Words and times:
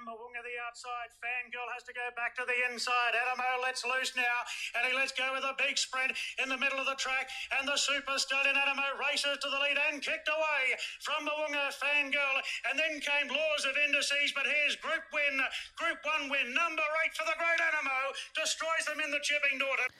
Mo'unga 0.00 0.40
the 0.40 0.56
outside. 0.64 1.12
Fangirl 1.20 1.68
has 1.76 1.84
to 1.84 1.92
go 1.92 2.08
back 2.16 2.32
to 2.40 2.44
the 2.48 2.56
inside. 2.72 3.12
Anamoe 3.12 3.60
lets 3.60 3.84
loose 3.84 4.16
now. 4.16 4.38
And 4.76 4.88
he 4.88 4.92
lets 4.96 5.12
go 5.12 5.28
with 5.36 5.44
a 5.44 5.52
big 5.60 5.76
sprint 5.76 6.16
in 6.40 6.48
the 6.48 6.56
middle 6.56 6.80
of 6.80 6.88
the 6.88 6.96
track. 6.96 7.28
And 7.56 7.68
the 7.68 7.76
super 7.76 8.16
stallion 8.16 8.56
Anamoe 8.56 8.96
races 8.96 9.36
to 9.44 9.48
the 9.52 9.60
lead 9.60 9.76
and 9.92 10.00
kicked 10.00 10.32
away 10.32 10.64
from 11.04 11.28
Mo'unga 11.28 11.72
Fangirl. 11.76 12.36
And 12.72 12.80
then 12.80 13.04
came 13.04 13.28
Laws 13.28 13.68
of 13.68 13.76
Indices. 13.76 14.32
But 14.32 14.48
here's 14.48 14.80
Group 14.80 15.04
Win. 15.12 15.36
Group 15.76 16.00
1 16.24 16.32
win. 16.32 16.56
Number 16.56 16.86
8 17.04 17.12
for 17.12 17.28
the 17.28 17.36
Great 17.36 17.60
Anamoe. 17.60 18.16
Destroys 18.32 18.88
them 18.88 19.04
in 19.04 19.12
the 19.12 19.20
Chipping 19.20 19.60
Norton. 19.60 19.92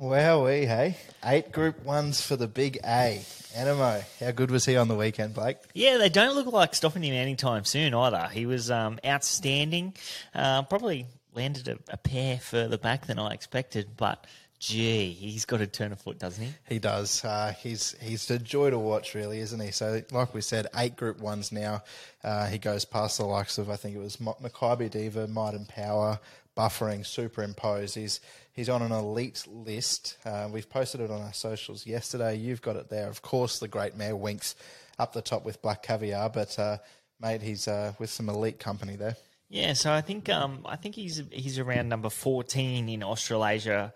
Wowee, 0.00 0.66
hey. 0.66 0.96
Eight 1.24 1.52
group 1.52 1.82
ones 1.84 2.20
for 2.20 2.36
the 2.36 2.48
big 2.48 2.78
A. 2.84 3.24
Anamoe, 3.54 4.04
how 4.20 4.30
good 4.32 4.50
was 4.50 4.64
he 4.64 4.76
on 4.76 4.88
the 4.88 4.96
weekend, 4.96 5.34
Blake? 5.34 5.58
Yeah, 5.74 5.98
they 5.98 6.08
don't 6.08 6.34
look 6.34 6.46
like 6.46 6.74
stopping 6.74 7.04
him 7.04 7.14
anytime 7.14 7.64
soon 7.64 7.94
either. 7.94 8.28
He 8.32 8.46
was 8.46 8.70
um, 8.70 8.98
outstanding. 9.04 9.94
Uh, 10.34 10.62
probably 10.62 11.06
landed 11.34 11.68
a, 11.68 11.78
a 11.88 11.96
pair 11.96 12.38
further 12.38 12.78
back 12.78 13.06
than 13.06 13.18
I 13.18 13.30
expected, 13.32 13.96
but 13.96 14.26
gee, 14.58 15.12
he's 15.12 15.44
got 15.44 15.58
to 15.58 15.66
turn 15.66 15.92
a 15.92 15.96
foot, 15.96 16.18
doesn't 16.18 16.42
he? 16.42 16.52
He 16.68 16.78
does. 16.78 17.24
Uh, 17.24 17.52
he's 17.58 17.94
he's 18.00 18.28
a 18.30 18.38
joy 18.38 18.70
to 18.70 18.78
watch, 18.78 19.14
really, 19.14 19.38
isn't 19.40 19.60
he? 19.60 19.70
So, 19.70 20.02
like 20.10 20.34
we 20.34 20.40
said, 20.40 20.66
eight 20.76 20.96
Group 20.96 21.20
Ones 21.20 21.52
now. 21.52 21.82
Uh, 22.22 22.46
he 22.46 22.58
goes 22.58 22.84
past 22.84 23.18
the 23.18 23.24
likes 23.24 23.58
of 23.58 23.70
I 23.70 23.76
think 23.76 23.94
it 23.94 24.00
was 24.00 24.16
Makybe 24.16 24.90
Diva, 24.90 25.28
Might 25.28 25.54
and 25.54 25.68
Power, 25.68 26.18
Buffering, 26.56 27.04
Superimpose. 27.04 27.94
He's 27.94 28.20
he's 28.54 28.70
on 28.70 28.80
an 28.80 28.92
elite 28.92 29.44
list. 29.46 30.16
Uh, 30.24 30.48
we've 30.50 30.68
posted 30.68 31.02
it 31.02 31.10
on 31.10 31.20
our 31.20 31.34
socials 31.34 31.86
yesterday. 31.86 32.36
You've 32.36 32.62
got 32.62 32.76
it 32.76 32.88
there. 32.88 33.08
Of 33.08 33.20
course, 33.20 33.58
the 33.58 33.68
great 33.68 33.96
mare 33.96 34.16
Winks 34.16 34.54
up 34.98 35.12
the 35.12 35.22
top 35.22 35.44
with 35.44 35.60
Black 35.60 35.82
Caviar, 35.82 36.30
but 36.30 36.58
uh, 36.58 36.78
mate, 37.20 37.42
he's 37.42 37.68
uh, 37.68 37.92
with 37.98 38.10
some 38.10 38.28
elite 38.28 38.58
company 38.58 38.96
there. 38.96 39.16
Yeah, 39.50 39.74
so 39.74 39.92
I 39.92 40.00
think 40.00 40.28
um, 40.30 40.60
I 40.64 40.76
think 40.76 40.94
he's 40.94 41.22
he's 41.30 41.58
around 41.58 41.88
number 41.88 42.10
fourteen 42.10 42.88
in 42.88 43.02
Australasia 43.02 43.92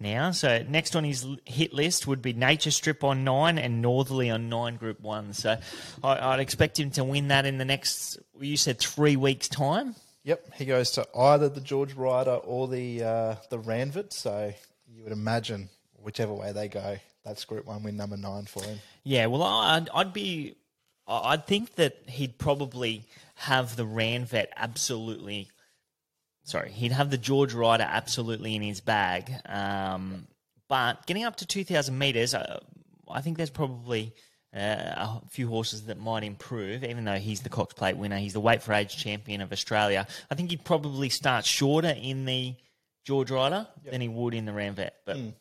now. 0.00 0.30
So 0.30 0.64
next 0.68 0.96
on 0.96 1.04
his 1.04 1.26
hit 1.44 1.74
list 1.74 2.06
would 2.06 2.22
be 2.22 2.32
Nature 2.32 2.70
Strip 2.70 3.04
on 3.04 3.24
nine 3.24 3.58
and 3.58 3.82
Northerly 3.82 4.30
on 4.30 4.48
nine 4.48 4.76
Group 4.76 5.00
One. 5.00 5.32
So 5.32 5.56
I, 6.02 6.30
would 6.30 6.40
expect 6.40 6.78
him 6.78 6.90
to 6.92 7.04
win 7.04 7.28
that 7.28 7.44
in 7.46 7.58
the 7.58 7.64
next. 7.64 8.18
You 8.40 8.56
said 8.56 8.78
three 8.78 9.16
weeks' 9.16 9.48
time. 9.48 9.96
Yep, 10.24 10.54
he 10.54 10.64
goes 10.64 10.92
to 10.92 11.06
either 11.16 11.48
the 11.48 11.60
George 11.60 11.94
Ryder 11.94 12.36
or 12.36 12.68
the 12.68 13.02
uh, 13.02 13.34
the 13.50 13.58
Ranvet. 13.58 14.12
So 14.12 14.52
you 14.86 15.02
would 15.02 15.12
imagine 15.12 15.68
whichever 16.00 16.32
way 16.32 16.52
they 16.52 16.68
go, 16.68 16.96
that's 17.24 17.44
Group 17.44 17.66
One 17.66 17.82
win 17.82 17.96
number 17.96 18.16
nine 18.16 18.44
for 18.44 18.62
him. 18.62 18.78
Yeah, 19.04 19.26
well, 19.26 19.42
I'd, 19.42 19.88
I'd 19.94 20.12
be, 20.12 20.54
I'd 21.08 21.46
think 21.46 21.74
that 21.74 21.96
he'd 22.06 22.38
probably 22.38 23.04
have 23.34 23.76
the 23.76 23.84
Ranvet 23.84 24.46
absolutely. 24.56 25.48
Sorry, 26.44 26.70
he'd 26.70 26.92
have 26.92 27.10
the 27.10 27.18
George 27.18 27.54
Ryder 27.54 27.86
absolutely 27.88 28.54
in 28.54 28.62
his 28.62 28.80
bag. 28.80 29.32
Um, 29.46 30.26
but 30.68 31.06
getting 31.06 31.24
up 31.24 31.36
to 31.36 31.46
two 31.46 31.64
thousand 31.64 31.98
meters, 31.98 32.34
uh, 32.34 32.60
I 33.08 33.20
think 33.22 33.36
there's 33.36 33.50
probably 33.50 34.14
uh, 34.54 34.58
a 34.58 35.22
few 35.30 35.48
horses 35.48 35.84
that 35.84 35.98
might 35.98 36.24
improve, 36.24 36.84
even 36.84 37.04
though 37.04 37.18
he's 37.18 37.40
the 37.40 37.48
Cox 37.48 37.74
Plate 37.74 37.96
winner. 37.96 38.18
He's 38.18 38.34
the 38.34 38.40
weight 38.40 38.62
for 38.62 38.72
age 38.74 38.96
champion 38.96 39.40
of 39.40 39.52
Australia. 39.52 40.06
I 40.30 40.34
think 40.34 40.50
he'd 40.50 40.64
probably 40.64 41.08
start 41.08 41.44
shorter 41.44 41.94
in 41.96 42.24
the 42.24 42.54
George 43.04 43.30
Ryder 43.30 43.66
yep. 43.82 43.92
than 43.92 44.00
he 44.00 44.08
would 44.08 44.34
in 44.34 44.44
the 44.44 44.52
Ranvet. 44.52 44.90
But 45.06 45.16
mm. 45.16 45.32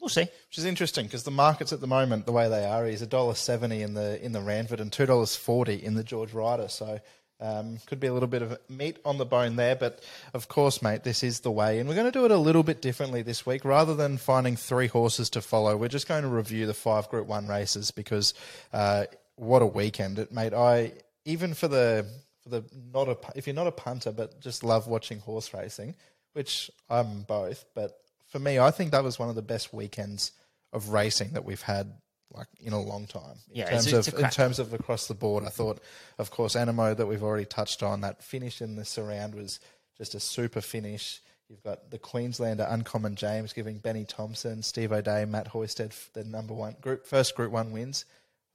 we'll 0.00 0.08
see. 0.08 0.22
Which 0.22 0.58
is 0.58 0.64
interesting 0.64 1.06
because 1.06 1.24
the 1.24 1.30
markets 1.30 1.72
at 1.72 1.80
the 1.80 1.86
moment, 1.86 2.26
the 2.26 2.32
way 2.32 2.48
they 2.48 2.64
are, 2.64 2.86
is 2.86 3.02
a 3.02 3.06
dollar 3.06 3.34
seventy 3.34 3.82
in 3.82 3.94
the 3.94 4.24
in 4.24 4.32
the 4.32 4.40
Ranvet 4.40 4.80
and 4.80 4.92
two 4.92 5.06
dollars 5.06 5.34
forty 5.34 5.74
in 5.74 5.94
the 5.94 6.04
George 6.04 6.32
Ryder. 6.32 6.68
So 6.68 7.00
um, 7.40 7.78
could 7.86 8.00
be 8.00 8.06
a 8.06 8.12
little 8.12 8.28
bit 8.28 8.42
of 8.42 8.58
meat 8.68 8.98
on 9.04 9.18
the 9.18 9.24
bone 9.24 9.56
there, 9.56 9.74
but 9.74 10.02
of 10.34 10.48
course, 10.48 10.82
mate, 10.82 11.04
this 11.04 11.22
is 11.22 11.40
the 11.40 11.50
way. 11.50 11.78
And 11.78 11.88
we're 11.88 11.94
going 11.94 12.10
to 12.10 12.18
do 12.18 12.24
it 12.24 12.30
a 12.30 12.36
little 12.36 12.62
bit 12.62 12.82
differently 12.82 13.22
this 13.22 13.46
week. 13.46 13.64
Rather 13.64 13.94
than 13.94 14.18
finding 14.18 14.56
three 14.56 14.86
horses 14.86 15.30
to 15.30 15.40
follow, 15.40 15.76
we're 15.76 15.88
just 15.88 16.08
going 16.08 16.22
to 16.22 16.28
review 16.28 16.66
the 16.66 16.74
five 16.74 17.08
Group 17.08 17.26
1 17.26 17.46
races 17.46 17.90
because 17.90 18.34
uh, 18.72 19.04
what 19.36 19.62
a 19.62 19.66
weekend 19.66 20.18
it 20.18 20.32
made. 20.32 20.52
I, 20.52 20.92
even 21.24 21.54
for 21.54 21.68
the, 21.68 22.06
for 22.42 22.50
the 22.50 22.64
not 22.92 23.08
a, 23.08 23.16
if 23.34 23.46
you're 23.46 23.54
not 23.54 23.66
a 23.66 23.72
punter, 23.72 24.12
but 24.12 24.40
just 24.40 24.62
love 24.62 24.86
watching 24.86 25.20
horse 25.20 25.54
racing, 25.54 25.94
which 26.34 26.70
I'm 26.88 27.22
both, 27.22 27.64
but 27.74 28.00
for 28.30 28.38
me, 28.38 28.58
I 28.58 28.70
think 28.70 28.92
that 28.92 29.02
was 29.02 29.18
one 29.18 29.28
of 29.28 29.34
the 29.34 29.42
best 29.42 29.74
weekends 29.74 30.32
of 30.72 30.90
racing 30.90 31.32
that 31.32 31.44
we've 31.44 31.62
had 31.62 31.92
like 32.32 32.48
in 32.60 32.72
a 32.72 32.80
long 32.80 33.06
time. 33.06 33.38
In 33.50 33.56
yeah, 33.56 33.70
terms 33.70 33.92
it's, 33.92 34.08
of 34.08 34.18
in 34.18 34.30
terms 34.30 34.58
of 34.58 34.72
across 34.72 35.08
the 35.08 35.14
board, 35.14 35.44
I 35.44 35.48
thought, 35.48 35.80
of 36.18 36.30
course, 36.30 36.56
Animo 36.56 36.94
that 36.94 37.06
we've 37.06 37.22
already 37.22 37.44
touched 37.44 37.82
on. 37.82 38.00
That 38.02 38.22
finish 38.22 38.62
in 38.62 38.76
the 38.76 38.84
surround 38.84 39.34
was 39.34 39.60
just 39.98 40.14
a 40.14 40.20
super 40.20 40.60
finish. 40.60 41.20
You've 41.48 41.62
got 41.64 41.90
the 41.90 41.98
Queenslander 41.98 42.66
Uncommon 42.68 43.16
James 43.16 43.52
giving 43.52 43.78
Benny 43.78 44.04
Thompson, 44.04 44.62
Steve 44.62 44.92
O'Dea, 44.92 45.24
Matt 45.24 45.48
Hoysted 45.48 45.92
the 46.12 46.22
number 46.22 46.54
one 46.54 46.76
group 46.80 47.06
first 47.06 47.34
Group 47.34 47.50
One 47.50 47.72
wins. 47.72 48.04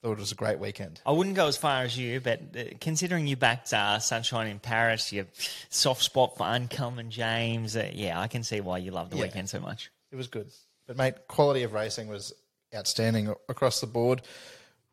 Thought 0.02 0.14
it 0.14 0.19
was 0.19 0.31
a 0.31 0.35
great 0.35 0.59
weekend. 0.59 1.02
I 1.06 1.12
wouldn't 1.12 1.35
go 1.35 1.47
as 1.47 1.58
far 1.58 1.81
as 1.81 1.97
you, 1.97 2.22
but 2.22 2.40
uh, 2.58 2.64
considering 2.80 3.28
you 3.28 3.35
backed 3.35 3.74
uh, 3.74 4.00
Sunshine 4.00 4.47
in 4.47 4.59
Paris, 4.59 5.12
your 5.12 5.25
soft 5.69 6.03
spot 6.03 6.38
for 6.38 6.46
Uncommon 6.47 7.09
James, 7.09 7.75
uh, 7.75 7.90
yeah, 7.91 8.19
I 8.19 8.28
can 8.28 8.44
see 8.44 8.62
why 8.62 8.78
you 8.78 8.91
love 8.91 9.09
the 9.09 9.18
yeah, 9.18 9.24
weekend 9.24 9.50
so 9.50 9.59
much. 9.59 9.90
It 10.12 10.16
was 10.16 10.28
good, 10.28 10.52
but 10.88 10.96
mate, 10.96 11.16
quality 11.28 11.64
of 11.64 11.74
racing 11.74 12.08
was 12.08 12.34
outstanding 12.75 13.34
across 13.50 13.81
the 13.81 13.88
board. 13.88 14.22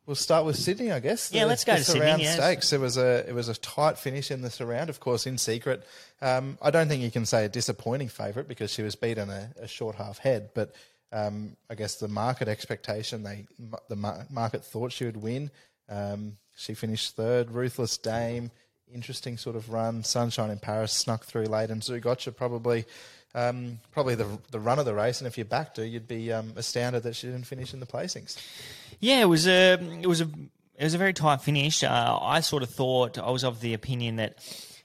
We'll 0.06 0.16
start 0.16 0.44
with 0.44 0.56
Sydney, 0.56 0.90
I 0.90 0.98
guess. 0.98 1.28
The, 1.28 1.38
yeah, 1.38 1.44
let's 1.44 1.64
go 1.64 1.76
to 1.76 1.84
Sydney. 1.84 2.24
Yes. 2.24 2.34
Stakes. 2.34 2.72
It 2.72 2.80
was 2.80 2.96
a 2.96 3.24
it 3.28 3.34
was 3.34 3.48
a 3.48 3.54
tight 3.54 3.98
finish 3.98 4.32
in 4.32 4.42
the 4.42 4.50
surround, 4.50 4.90
of 4.90 4.98
course, 4.98 5.26
in 5.26 5.38
secret. 5.38 5.86
Um, 6.20 6.58
I 6.60 6.70
don't 6.70 6.88
think 6.88 7.02
you 7.02 7.10
can 7.10 7.24
say 7.24 7.44
a 7.44 7.48
disappointing 7.48 8.08
favourite 8.08 8.48
because 8.48 8.72
she 8.72 8.82
was 8.82 8.96
beaten 8.96 9.30
a, 9.30 9.50
a 9.60 9.68
short 9.68 9.94
half 9.94 10.18
head, 10.18 10.50
but 10.54 10.74
um, 11.12 11.56
I 11.70 11.76
guess 11.76 11.96
the 11.96 12.08
market 12.08 12.48
expectation 12.48 13.22
they 13.22 13.46
the 13.88 14.24
market 14.28 14.64
thought 14.64 14.90
she 14.90 15.04
would 15.04 15.22
win. 15.22 15.50
Um, 15.88 16.36
she 16.56 16.74
finished 16.74 17.14
third. 17.14 17.52
Ruthless 17.52 17.96
Dame, 17.96 18.50
interesting 18.92 19.36
sort 19.36 19.54
of 19.54 19.70
run. 19.70 20.02
Sunshine 20.02 20.50
in 20.50 20.58
Paris 20.58 20.92
snuck 20.92 21.24
through 21.24 21.44
late, 21.44 21.70
and 21.70 21.80
Zougotcha 21.80 22.34
probably 22.34 22.86
um, 23.34 23.78
probably 23.92 24.14
the 24.14 24.38
the 24.50 24.60
run 24.60 24.78
of 24.78 24.84
the 24.84 24.94
race. 24.94 25.20
And 25.20 25.26
if 25.26 25.38
you 25.38 25.44
backed 25.44 25.76
her, 25.78 25.84
you'd 25.84 26.08
be 26.08 26.32
um, 26.32 26.52
astounded 26.56 27.02
that 27.04 27.16
she 27.16 27.26
didn't 27.26 27.46
finish 27.46 27.72
in 27.72 27.80
the 27.80 27.86
placings. 27.86 28.36
Yeah, 29.00 29.20
it 29.20 29.28
was 29.28 29.46
a 29.46 29.74
it 30.00 30.06
was 30.06 30.20
a 30.20 30.28
it 30.76 30.84
was 30.84 30.94
a 30.94 30.98
very 30.98 31.12
tight 31.12 31.40
finish. 31.40 31.82
Uh, 31.82 32.18
I 32.20 32.40
sort 32.40 32.62
of 32.62 32.70
thought 32.70 33.18
I 33.18 33.30
was 33.30 33.44
of 33.44 33.60
the 33.60 33.74
opinion 33.74 34.16
that 34.16 34.38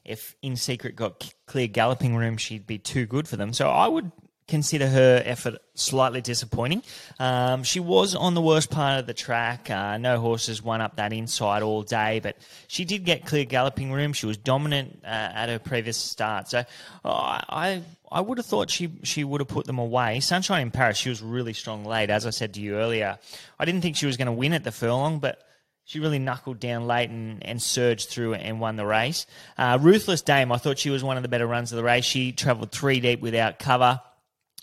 if 0.05 0.35
In 0.41 0.55
Secret 0.55 0.95
got 0.95 1.33
clear 1.45 1.67
galloping 1.67 2.15
room, 2.15 2.37
she'd 2.37 2.65
be 2.65 2.77
too 2.77 3.05
good 3.05 3.27
for 3.27 3.35
them. 3.35 3.53
So 3.53 3.69
I 3.69 3.87
would 3.87 4.11
consider 4.47 4.87
her 4.87 5.21
effort 5.25 5.55
slightly 5.73 6.21
disappointing. 6.21 6.81
Um, 7.19 7.63
she 7.63 7.79
was 7.79 8.15
on 8.15 8.33
the 8.33 8.41
worst 8.41 8.69
part 8.69 8.99
of 8.99 9.05
the 9.05 9.13
track. 9.13 9.69
Uh, 9.69 9.97
no 9.97 10.19
horses 10.19 10.61
won 10.61 10.81
up 10.81 10.95
that 10.95 11.13
inside 11.13 11.63
all 11.63 11.83
day, 11.83 12.19
but 12.21 12.37
she 12.67 12.85
did 12.85 13.03
get 13.03 13.25
clear 13.25 13.45
galloping 13.45 13.91
room. 13.91 14.13
She 14.13 14.25
was 14.25 14.37
dominant 14.37 15.01
uh, 15.03 15.07
at 15.07 15.49
her 15.49 15.59
previous 15.59 15.97
start. 15.97 16.49
So 16.49 16.59
uh, 16.59 16.63
I 17.03 17.83
I 18.11 18.21
would 18.21 18.37
have 18.37 18.47
thought 18.47 18.69
she 18.69 18.91
she 19.03 19.23
would 19.23 19.41
have 19.41 19.49
put 19.49 19.65
them 19.65 19.79
away. 19.79 20.19
Sunshine 20.21 20.61
in 20.61 20.71
Paris, 20.71 20.97
she 20.97 21.09
was 21.09 21.21
really 21.21 21.53
strong 21.53 21.83
late. 21.83 22.09
As 22.09 22.25
I 22.25 22.31
said 22.31 22.53
to 22.53 22.61
you 22.61 22.75
earlier, 22.75 23.19
I 23.59 23.65
didn't 23.65 23.81
think 23.81 23.97
she 23.97 24.05
was 24.05 24.17
going 24.17 24.27
to 24.27 24.31
win 24.31 24.53
at 24.53 24.63
the 24.63 24.71
furlong, 24.71 25.19
but 25.19 25.43
she 25.83 25.99
really 26.01 26.19
knuckled 26.19 26.59
down 26.59 26.85
late 26.85 27.09
and, 27.09 27.45
and 27.45 27.61
surged 27.61 28.09
through 28.09 28.33
and 28.33 28.59
won 28.59 28.75
the 28.75 28.85
race. 28.85 29.25
Uh, 29.57 29.77
Ruthless 29.81 30.21
Dame, 30.21 30.51
I 30.51 30.57
thought 30.57 30.77
she 30.77 30.89
was 30.89 31.01
one 31.01 31.15
of 31.15 31.23
the 31.23 31.29
better 31.29 31.47
runs 31.47 31.71
of 31.71 31.77
the 31.77 31.83
race. 31.83 32.03
She 32.03 32.33
travelled 32.33 32.71
three 32.71 32.99
deep 32.99 33.21
without 33.21 33.57
cover. 33.57 34.01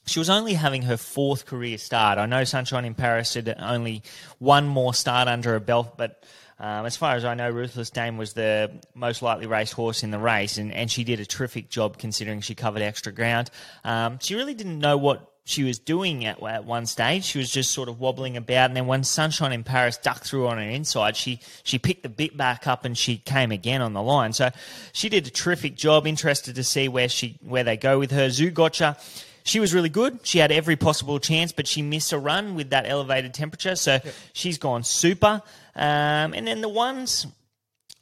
She 0.06 0.18
was 0.18 0.28
only 0.28 0.54
having 0.54 0.82
her 0.82 0.96
fourth 0.96 1.46
career 1.46 1.78
start. 1.78 2.18
I 2.18 2.26
know 2.26 2.44
Sunshine 2.44 2.84
in 2.84 2.94
Paris 2.94 3.34
had 3.34 3.54
only 3.58 4.02
one 4.38 4.66
more 4.66 4.92
start 4.92 5.28
under 5.28 5.52
her 5.52 5.60
belt, 5.60 5.96
but 5.96 6.22
um, 6.58 6.86
as 6.86 6.96
far 6.96 7.16
as 7.16 7.24
I 7.24 7.34
know, 7.34 7.50
Ruthless 7.50 7.90
Dame 7.90 8.16
was 8.16 8.34
the 8.34 8.70
most 8.94 9.22
likely 9.22 9.46
race 9.46 9.72
horse 9.72 10.02
in 10.02 10.10
the 10.10 10.18
race, 10.18 10.58
and, 10.58 10.72
and 10.72 10.90
she 10.90 11.04
did 11.04 11.20
a 11.20 11.26
terrific 11.26 11.68
job 11.68 11.98
considering 11.98 12.40
she 12.40 12.54
covered 12.54 12.82
extra 12.82 13.12
ground. 13.12 13.50
Um, 13.82 14.18
she 14.20 14.34
really 14.34 14.54
didn't 14.54 14.78
know 14.78 14.96
what 14.96 15.30
she 15.46 15.64
was 15.64 15.78
doing 15.78 16.24
at, 16.24 16.42
at 16.42 16.64
one 16.64 16.86
stage. 16.86 17.24
She 17.24 17.38
was 17.38 17.50
just 17.50 17.72
sort 17.72 17.88
of 17.88 17.98
wobbling 17.98 18.36
about, 18.36 18.70
and 18.70 18.76
then 18.76 18.86
when 18.86 19.04
Sunshine 19.04 19.52
in 19.52 19.64
Paris 19.64 19.96
ducked 19.96 20.24
through 20.24 20.46
on 20.46 20.58
her 20.58 20.62
inside, 20.62 21.16
she 21.16 21.40
she 21.64 21.78
picked 21.78 22.02
the 22.02 22.08
bit 22.08 22.36
back 22.36 22.66
up 22.66 22.84
and 22.84 22.96
she 22.96 23.18
came 23.18 23.50
again 23.50 23.82
on 23.82 23.92
the 23.92 24.02
line. 24.02 24.32
So 24.32 24.50
she 24.92 25.08
did 25.08 25.26
a 25.26 25.30
terrific 25.30 25.76
job. 25.76 26.06
Interested 26.06 26.54
to 26.54 26.64
see 26.64 26.88
where 26.88 27.08
she 27.08 27.38
where 27.42 27.64
they 27.64 27.76
go 27.76 27.98
with 27.98 28.10
her. 28.12 28.28
Zougotcha 28.28 28.96
she 29.44 29.60
was 29.60 29.72
really 29.74 29.90
good. 29.90 30.20
She 30.22 30.38
had 30.38 30.50
every 30.50 30.74
possible 30.76 31.18
chance, 31.20 31.52
but 31.52 31.66
she 31.66 31.82
missed 31.82 32.12
a 32.12 32.18
run 32.18 32.54
with 32.54 32.70
that 32.70 32.86
elevated 32.88 33.34
temperature. 33.34 33.76
So 33.76 34.00
she's 34.32 34.58
gone 34.58 34.82
super. 34.82 35.42
Um, 35.76 36.34
and 36.34 36.46
then 36.46 36.60
the 36.62 36.68
ones 36.68 37.26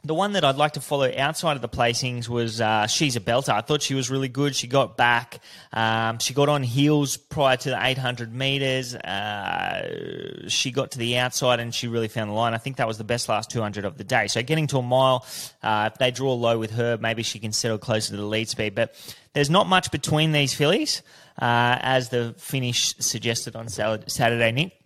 The 0.05 0.15
one 0.15 0.33
that 0.33 0.45
I'd 0.45 0.57
like 0.57 0.73
to 0.73 0.81
follow 0.81 1.09
outside 1.17 1.55
of 1.55 1.63
the 1.63 1.69
placings 1.69 2.29
was 2.29 2.61
uh, 2.61 2.89
She's 2.89 3.15
a 3.15 3.21
Belter. 3.21 3.51
I 3.51 3.61
thought 3.61 3.83
she 3.83 3.95
was 3.95 4.11
really 4.11 4.27
good. 4.29 4.57
She 4.57 4.67
got 4.67 4.97
back. 4.97 5.39
Um, 5.73 6.19
she 6.19 6.35
got 6.35 6.49
on 6.49 6.65
heels 6.65 7.17
prior 7.17 7.57
to 7.57 7.71
the 7.71 7.79
800 7.81 8.35
metres. 8.35 8.97
Uh, 8.97 10.49
she 10.49 10.73
got 10.73 10.91
to 10.93 10.99
the 10.99 11.19
outside 11.19 11.61
and 11.61 11.73
she 11.73 11.87
really 11.87 12.09
found 12.09 12.31
the 12.31 12.35
line. 12.35 12.53
I 12.53 12.59
think 12.59 12.79
that 12.79 12.89
was 12.89 12.99
the 12.99 13.05
best 13.05 13.29
last 13.29 13.49
200 13.51 13.85
of 13.85 13.97
the 13.97 14.03
day. 14.03 14.27
So 14.27 14.43
getting 14.43 14.67
to 14.69 14.79
a 14.79 14.83
mile, 14.83 15.25
uh, 15.63 15.91
if 15.93 15.99
they 15.99 16.11
draw 16.11 16.35
low 16.35 16.59
with 16.59 16.73
her, 16.73 16.99
maybe 16.99 17.23
she 17.23 17.39
can 17.39 17.53
settle 17.53 17.79
closer 17.79 18.11
to 18.11 18.17
the 18.17 18.27
lead 18.27 18.49
speed. 18.49 18.75
But 18.75 18.97
there's 19.35 19.51
not 19.51 19.69
much 19.69 19.93
between 19.93 20.33
these 20.33 20.53
fillies, 20.53 21.03
uh, 21.41 21.79
as 21.81 22.09
the 22.11 22.35
finish 22.39 22.95
suggested 22.99 23.57
on 23.57 23.69
Saturday, 23.69 24.53
Nick. 24.53 24.83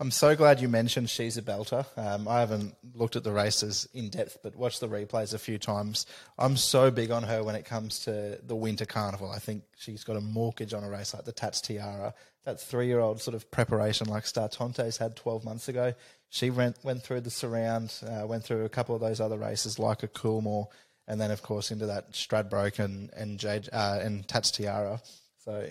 I'm 0.00 0.10
so 0.10 0.34
glad 0.34 0.60
you 0.60 0.68
mentioned 0.68 1.08
she's 1.08 1.36
a 1.36 1.42
belter. 1.42 1.86
Um, 1.96 2.26
I 2.26 2.40
haven't 2.40 2.74
looked 2.94 3.14
at 3.14 3.22
the 3.22 3.30
races 3.30 3.88
in 3.94 4.08
depth, 4.10 4.38
but 4.42 4.56
watched 4.56 4.80
the 4.80 4.88
replays 4.88 5.34
a 5.34 5.38
few 5.38 5.56
times. 5.56 6.06
I'm 6.36 6.56
so 6.56 6.90
big 6.90 7.12
on 7.12 7.22
her 7.22 7.44
when 7.44 7.54
it 7.54 7.64
comes 7.64 8.00
to 8.00 8.40
the 8.44 8.56
Winter 8.56 8.86
Carnival. 8.86 9.30
I 9.30 9.38
think 9.38 9.62
she's 9.76 10.02
got 10.02 10.16
a 10.16 10.20
mortgage 10.20 10.74
on 10.74 10.82
a 10.82 10.90
race 10.90 11.14
like 11.14 11.24
the 11.24 11.32
Tatts 11.32 11.60
Tiara. 11.60 12.12
That 12.44 12.60
three 12.60 12.88
year 12.88 12.98
old 12.98 13.22
sort 13.22 13.36
of 13.36 13.48
preparation 13.52 14.08
like 14.08 14.24
Startontes 14.24 14.98
had 14.98 15.14
12 15.14 15.44
months 15.44 15.68
ago. 15.68 15.94
She 16.28 16.50
went, 16.50 16.76
went 16.82 17.04
through 17.04 17.20
the 17.20 17.30
surround, 17.30 17.94
uh, 18.04 18.26
went 18.26 18.42
through 18.42 18.64
a 18.64 18.68
couple 18.68 18.96
of 18.96 19.00
those 19.00 19.20
other 19.20 19.38
races 19.38 19.78
like 19.78 20.02
a 20.02 20.08
Coolmore, 20.08 20.66
and 21.06 21.20
then, 21.20 21.30
of 21.30 21.42
course, 21.42 21.70
into 21.70 21.86
that 21.86 22.12
Stradbroke 22.12 22.80
and, 22.80 23.10
and, 23.12 23.42
uh, 23.72 24.00
and 24.02 24.26
Tatts 24.26 24.50
Tiara. 24.50 25.00
So 25.44 25.68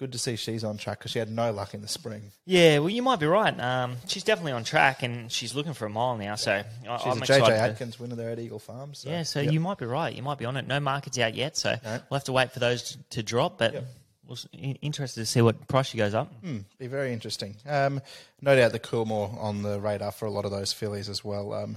good 0.00 0.12
to 0.12 0.18
see 0.18 0.34
she's 0.34 0.64
on 0.64 0.78
track 0.78 0.98
because 0.98 1.10
she 1.10 1.18
had 1.18 1.30
no 1.30 1.52
luck 1.52 1.74
in 1.74 1.82
the 1.82 1.88
spring. 1.88 2.32
Yeah, 2.46 2.78
well, 2.78 2.88
you 2.88 3.02
might 3.02 3.20
be 3.20 3.26
right. 3.26 3.58
Um, 3.60 3.96
she's 4.06 4.24
definitely 4.24 4.52
on 4.52 4.64
track, 4.64 5.02
and 5.02 5.30
she's 5.30 5.54
looking 5.54 5.74
for 5.74 5.84
a 5.84 5.90
mile 5.90 6.16
now. 6.16 6.36
So 6.36 6.62
she's 6.82 6.88
I'm 6.88 7.18
a 7.18 7.26
JJ 7.26 7.50
Atkins 7.50 7.96
to... 7.96 8.02
winner 8.02 8.16
there 8.16 8.30
at 8.30 8.38
Eagle 8.38 8.58
Farm. 8.58 8.94
So. 8.94 9.10
Yeah, 9.10 9.24
so 9.24 9.40
yep. 9.40 9.52
you 9.52 9.60
might 9.60 9.76
be 9.76 9.84
right. 9.84 10.14
You 10.14 10.22
might 10.22 10.38
be 10.38 10.46
on 10.46 10.56
it. 10.56 10.66
No 10.66 10.80
markets 10.80 11.18
out 11.18 11.34
yet, 11.34 11.56
so 11.56 11.76
no. 11.84 12.00
we'll 12.10 12.18
have 12.18 12.24
to 12.24 12.32
wait 12.32 12.50
for 12.50 12.60
those 12.60 12.82
to, 12.82 12.98
to 13.10 13.22
drop. 13.22 13.58
But 13.58 13.74
yep. 13.74 13.84
we're 14.26 14.74
interested 14.80 15.20
to 15.20 15.26
see 15.26 15.42
what 15.42 15.68
price 15.68 15.88
she 15.88 15.98
goes 15.98 16.14
up. 16.14 16.32
Mm, 16.42 16.64
be 16.78 16.86
very 16.86 17.12
interesting. 17.12 17.56
Um, 17.68 18.00
no 18.40 18.56
doubt 18.56 18.72
the 18.72 18.80
Coolmore 18.80 19.38
on 19.38 19.62
the 19.62 19.78
radar 19.80 20.12
for 20.12 20.24
a 20.24 20.30
lot 20.30 20.46
of 20.46 20.50
those 20.50 20.72
fillies 20.72 21.10
as 21.10 21.22
well. 21.22 21.52
Um, 21.52 21.76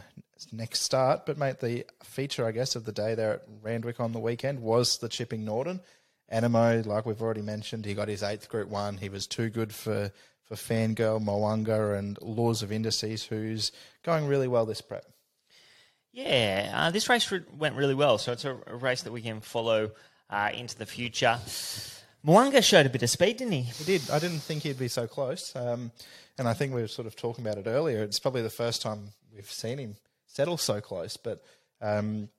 next 0.54 0.82
start, 0.82 1.26
but 1.26 1.38
mate, 1.38 1.60
the 1.60 1.86
feature 2.04 2.46
I 2.46 2.52
guess 2.52 2.78
of 2.78 2.86
the 2.86 2.94
day 2.94 3.16
there 3.16 3.34
at 3.34 3.42
Randwick 3.62 4.00
on 4.00 4.14
the 4.14 4.20
weekend 4.20 4.62
was 4.62 5.00
the 5.00 5.10
Chipping 5.10 5.44
Norton. 5.44 5.82
Anamoe, 6.34 6.86
like 6.86 7.06
we've 7.06 7.22
already 7.22 7.42
mentioned, 7.42 7.86
he 7.86 7.94
got 7.94 8.08
his 8.08 8.24
eighth 8.24 8.50
Group 8.50 8.70
One. 8.70 8.98
He 8.98 9.10
was 9.10 9.28
too 9.28 9.50
good 9.50 9.74
for 9.74 10.12
for 10.44 10.56
Fangirl, 10.56 11.22
Mo'unga, 11.22 11.98
and 11.98 12.22
Laws 12.22 12.64
of 12.64 12.72
Indices, 12.72 13.24
who's 13.24 13.72
going 14.04 14.28
really 14.28 14.48
well 14.48 14.66
this 14.66 14.82
prep. 14.82 15.06
Yeah, 16.12 16.72
uh, 16.76 16.92
this 16.92 17.08
race 17.08 17.32
went 17.58 17.76
really 17.76 17.96
well, 17.96 18.18
so 18.18 18.34
it's 18.34 18.46
a, 18.46 18.58
a 18.68 18.76
race 18.76 19.04
that 19.04 19.14
we 19.14 19.22
can 19.22 19.40
follow 19.40 19.92
uh, 20.30 20.50
into 20.54 20.78
the 20.78 20.86
future. 20.86 21.40
Mo'unga 22.24 22.62
showed 22.62 22.86
a 22.86 22.90
bit 22.90 23.04
of 23.04 23.10
speed, 23.10 23.38
didn't 23.38 23.54
he? 23.54 23.62
He 23.62 23.84
did. 23.84 24.10
I 24.10 24.20
didn't 24.20 24.40
think 24.40 24.64
he'd 24.64 24.78
be 24.78 24.88
so 24.88 25.08
close, 25.08 25.56
um, 25.56 25.92
and 26.38 26.48
I 26.48 26.54
think 26.54 26.74
we 26.74 26.82
were 26.82 26.88
sort 26.88 27.08
of 27.08 27.16
talking 27.16 27.46
about 27.46 27.58
it 27.58 27.68
earlier. 27.68 28.04
It's 28.04 28.20
probably 28.20 28.42
the 28.42 28.50
first 28.50 28.82
time 28.82 29.10
we've 29.34 29.50
seen 29.50 29.78
him 29.78 29.96
settle 30.28 30.58
so 30.58 30.82
close, 30.82 31.16
but 31.16 31.44
um, 31.82 32.30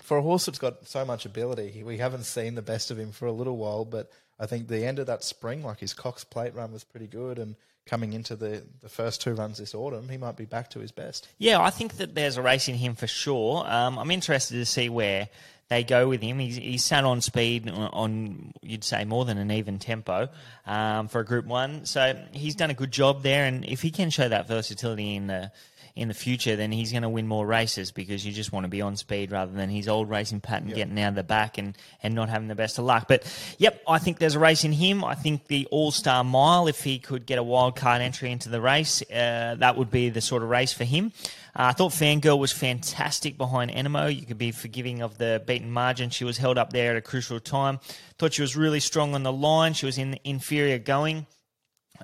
for 0.00 0.16
a 0.16 0.22
horse 0.22 0.46
that's 0.46 0.58
got 0.58 0.86
so 0.86 1.04
much 1.04 1.26
ability, 1.26 1.82
we 1.84 1.98
haven't 1.98 2.24
seen 2.24 2.54
the 2.54 2.62
best 2.62 2.90
of 2.90 2.98
him 2.98 3.12
for 3.12 3.26
a 3.26 3.32
little 3.32 3.56
while. 3.56 3.84
But 3.84 4.10
I 4.38 4.46
think 4.46 4.68
the 4.68 4.86
end 4.86 4.98
of 4.98 5.06
that 5.06 5.22
spring, 5.22 5.62
like 5.62 5.80
his 5.80 5.94
Cox 5.94 6.24
Plate 6.24 6.54
run, 6.54 6.72
was 6.72 6.84
pretty 6.84 7.06
good, 7.06 7.38
and 7.38 7.56
coming 7.84 8.12
into 8.12 8.36
the, 8.36 8.62
the 8.80 8.88
first 8.88 9.20
two 9.20 9.34
runs 9.34 9.58
this 9.58 9.74
autumn, 9.74 10.08
he 10.08 10.16
might 10.16 10.36
be 10.36 10.44
back 10.44 10.70
to 10.70 10.78
his 10.78 10.92
best. 10.92 11.28
Yeah, 11.38 11.60
I 11.60 11.70
think 11.70 11.96
that 11.96 12.14
there's 12.14 12.36
a 12.36 12.42
race 12.42 12.68
in 12.68 12.76
him 12.76 12.94
for 12.94 13.06
sure. 13.06 13.64
Um, 13.66 13.98
I'm 13.98 14.10
interested 14.10 14.54
to 14.54 14.66
see 14.66 14.88
where 14.88 15.28
they 15.68 15.82
go 15.82 16.08
with 16.08 16.20
him. 16.20 16.38
He's, 16.38 16.56
he's 16.56 16.84
sat 16.84 17.04
on 17.04 17.20
speed 17.20 17.68
on, 17.68 18.52
you'd 18.62 18.84
say, 18.84 19.04
more 19.04 19.24
than 19.24 19.38
an 19.38 19.50
even 19.50 19.78
tempo 19.78 20.28
um, 20.66 21.08
for 21.08 21.20
a 21.20 21.24
Group 21.24 21.46
One. 21.46 21.86
So 21.86 22.20
he's 22.32 22.54
done 22.54 22.70
a 22.70 22.74
good 22.74 22.92
job 22.92 23.22
there, 23.22 23.46
and 23.46 23.64
if 23.64 23.82
he 23.82 23.90
can 23.90 24.10
show 24.10 24.28
that 24.28 24.48
versatility 24.48 25.16
in 25.16 25.26
the 25.26 25.50
in 25.94 26.08
the 26.08 26.14
future, 26.14 26.56
then 26.56 26.72
he's 26.72 26.90
going 26.90 27.02
to 27.02 27.08
win 27.08 27.26
more 27.26 27.46
races 27.46 27.92
because 27.92 28.24
you 28.24 28.32
just 28.32 28.52
want 28.52 28.64
to 28.64 28.68
be 28.68 28.80
on 28.80 28.96
speed 28.96 29.30
rather 29.30 29.52
than 29.52 29.68
his 29.68 29.88
old 29.88 30.08
racing 30.08 30.40
pattern 30.40 30.68
yep. 30.68 30.76
getting 30.76 30.98
out 31.00 31.10
of 31.10 31.14
the 31.14 31.22
back 31.22 31.58
and, 31.58 31.76
and 32.02 32.14
not 32.14 32.28
having 32.28 32.48
the 32.48 32.54
best 32.54 32.78
of 32.78 32.84
luck. 32.84 33.06
But 33.08 33.24
yep, 33.58 33.82
I 33.86 33.98
think 33.98 34.18
there's 34.18 34.34
a 34.34 34.38
race 34.38 34.64
in 34.64 34.72
him. 34.72 35.04
I 35.04 35.14
think 35.14 35.48
the 35.48 35.66
All 35.70 35.90
Star 35.90 36.24
Mile, 36.24 36.66
if 36.66 36.82
he 36.82 36.98
could 36.98 37.26
get 37.26 37.38
a 37.38 37.42
wild 37.42 37.76
card 37.76 38.00
entry 38.00 38.30
into 38.30 38.48
the 38.48 38.60
race, 38.60 39.02
uh, 39.10 39.56
that 39.58 39.76
would 39.76 39.90
be 39.90 40.08
the 40.08 40.20
sort 40.22 40.42
of 40.42 40.48
race 40.48 40.72
for 40.72 40.84
him. 40.84 41.12
Uh, 41.54 41.64
I 41.64 41.72
thought 41.72 41.92
Fangirl 41.92 42.38
was 42.38 42.52
fantastic 42.52 43.36
behind 43.36 43.70
Anamoe. 43.70 44.14
You 44.14 44.24
could 44.24 44.38
be 44.38 44.52
forgiving 44.52 45.02
of 45.02 45.18
the 45.18 45.42
beaten 45.46 45.70
margin. 45.70 46.08
She 46.08 46.24
was 46.24 46.38
held 46.38 46.56
up 46.56 46.72
there 46.72 46.92
at 46.92 46.96
a 46.96 47.02
crucial 47.02 47.38
time. 47.40 47.78
Thought 48.18 48.32
she 48.32 48.42
was 48.42 48.56
really 48.56 48.80
strong 48.80 49.14
on 49.14 49.22
the 49.22 49.32
line. 49.32 49.74
She 49.74 49.84
was 49.84 49.98
in 49.98 50.18
inferior 50.24 50.78
going. 50.78 51.26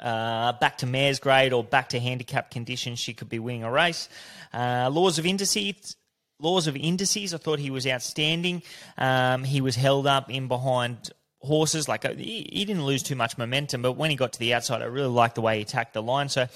Uh, 0.00 0.52
back 0.52 0.78
to 0.78 0.86
mare's 0.86 1.18
grade 1.18 1.52
or 1.52 1.64
back 1.64 1.88
to 1.88 1.98
handicap 1.98 2.50
conditions, 2.50 2.98
she 2.98 3.14
could 3.14 3.28
be 3.28 3.38
winning 3.38 3.64
a 3.64 3.70
race. 3.70 4.08
Uh, 4.52 4.88
laws 4.92 5.18
of 5.18 5.26
indices. 5.26 5.96
Laws 6.40 6.66
of 6.68 6.76
indices. 6.76 7.34
I 7.34 7.38
thought 7.38 7.58
he 7.58 7.70
was 7.70 7.86
outstanding. 7.86 8.62
Um, 8.96 9.42
he 9.42 9.60
was 9.60 9.74
held 9.74 10.06
up 10.06 10.30
in 10.30 10.46
behind 10.46 11.10
horses. 11.40 11.88
Like 11.88 12.04
uh, 12.04 12.14
he, 12.14 12.48
he, 12.52 12.64
didn't 12.64 12.84
lose 12.84 13.02
too 13.02 13.16
much 13.16 13.38
momentum, 13.38 13.82
but 13.82 13.92
when 13.92 14.10
he 14.10 14.16
got 14.16 14.32
to 14.34 14.38
the 14.38 14.54
outside, 14.54 14.82
I 14.82 14.86
really 14.86 15.08
liked 15.08 15.34
the 15.34 15.40
way 15.40 15.56
he 15.56 15.62
attacked 15.62 15.94
the 15.94 16.02
line. 16.02 16.28
So 16.28 16.46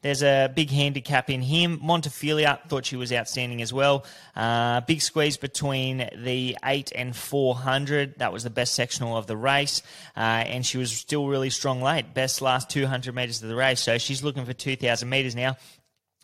there's 0.00 0.22
a 0.22 0.50
big 0.54 0.70
handicap 0.70 1.28
in 1.28 1.42
him. 1.42 1.80
Montefilia 1.80 2.60
thought 2.68 2.86
she 2.86 2.96
was 2.96 3.12
outstanding 3.12 3.60
as 3.62 3.72
well. 3.72 4.04
Uh, 4.36 4.80
big 4.82 5.02
squeeze 5.02 5.36
between 5.36 6.08
the 6.16 6.56
8 6.64 6.92
and 6.94 7.16
400. 7.16 8.18
That 8.18 8.32
was 8.32 8.44
the 8.44 8.50
best 8.50 8.74
sectional 8.74 9.16
of 9.16 9.26
the 9.26 9.36
race. 9.36 9.82
Uh, 10.16 10.20
and 10.20 10.64
she 10.64 10.78
was 10.78 10.92
still 10.92 11.26
really 11.26 11.50
strong 11.50 11.82
late. 11.82 12.14
Best 12.14 12.40
last 12.40 12.70
200 12.70 13.12
metres 13.14 13.42
of 13.42 13.48
the 13.48 13.56
race. 13.56 13.80
So 13.80 13.98
she's 13.98 14.22
looking 14.22 14.44
for 14.44 14.52
2,000 14.52 15.08
metres 15.08 15.34
now. 15.34 15.56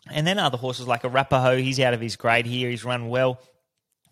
And 0.09 0.25
then 0.25 0.39
other 0.39 0.57
horses 0.57 0.87
like 0.87 1.03
Arapaho, 1.03 1.57
he's 1.57 1.79
out 1.79 1.93
of 1.93 1.99
his 1.99 2.15
grade 2.15 2.45
here. 2.45 2.69
He's 2.69 2.85
run 2.85 3.09
well. 3.09 3.41